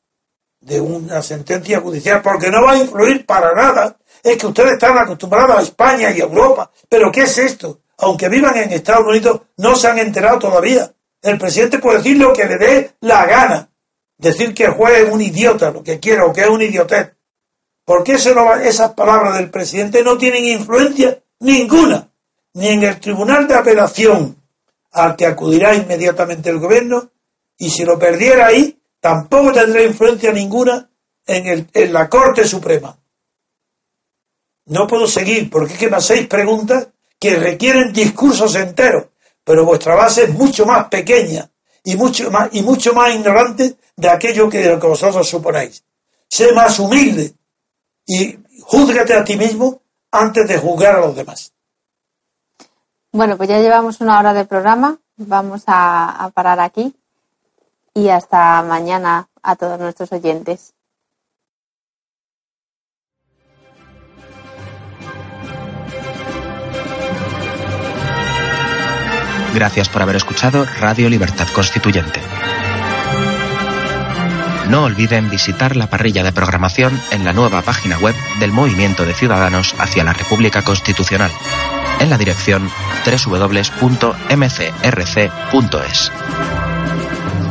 [0.65, 3.97] de una sentencia judicial, porque no va a influir para nada.
[4.23, 6.71] Es que ustedes están acostumbrados a España y a Europa.
[6.89, 7.81] Pero ¿qué es esto?
[7.99, 10.91] Aunque vivan en Estados Unidos, no se han enterado todavía.
[11.21, 13.69] El presidente puede decir lo que le dé la gana.
[14.17, 17.13] Decir que el juez es un idiota, lo que quiera, o que es un idiotez.
[17.85, 22.09] Porque eso esas palabras del presidente no tienen influencia ninguna,
[22.55, 24.37] ni en el tribunal de apelación
[24.93, 27.11] al que acudirá inmediatamente el gobierno,
[27.59, 30.89] y si lo perdiera ahí, tampoco tendrá influencia ninguna
[31.27, 32.97] en, el, en la Corte Suprema.
[34.65, 36.89] No puedo seguir porque es que me hacéis preguntas
[37.21, 39.09] que requieren discursos enteros,
[39.45, 41.51] pero vuestra base es mucho más pequeña
[41.85, 45.85] y mucho más, y mucho más ignorante de aquello que, que vosotros suponéis.
[46.27, 47.35] Sé más humilde
[48.07, 49.83] y júzgate a ti mismo
[50.13, 51.53] antes de juzgar a los demás.
[53.13, 54.99] Bueno, pues ya llevamos una hora de programa.
[55.19, 56.95] Vamos a parar aquí
[57.95, 60.75] y hasta mañana a todos nuestros oyentes.
[69.55, 72.21] Gracias por haber escuchado Radio Libertad Constituyente.
[74.69, 79.15] No olviden visitar la parrilla de programación en la nueva página web del Movimiento de
[79.15, 81.31] Ciudadanos hacia la República Constitucional,
[82.01, 82.69] en la dirección
[83.07, 83.55] www.mcrc.es.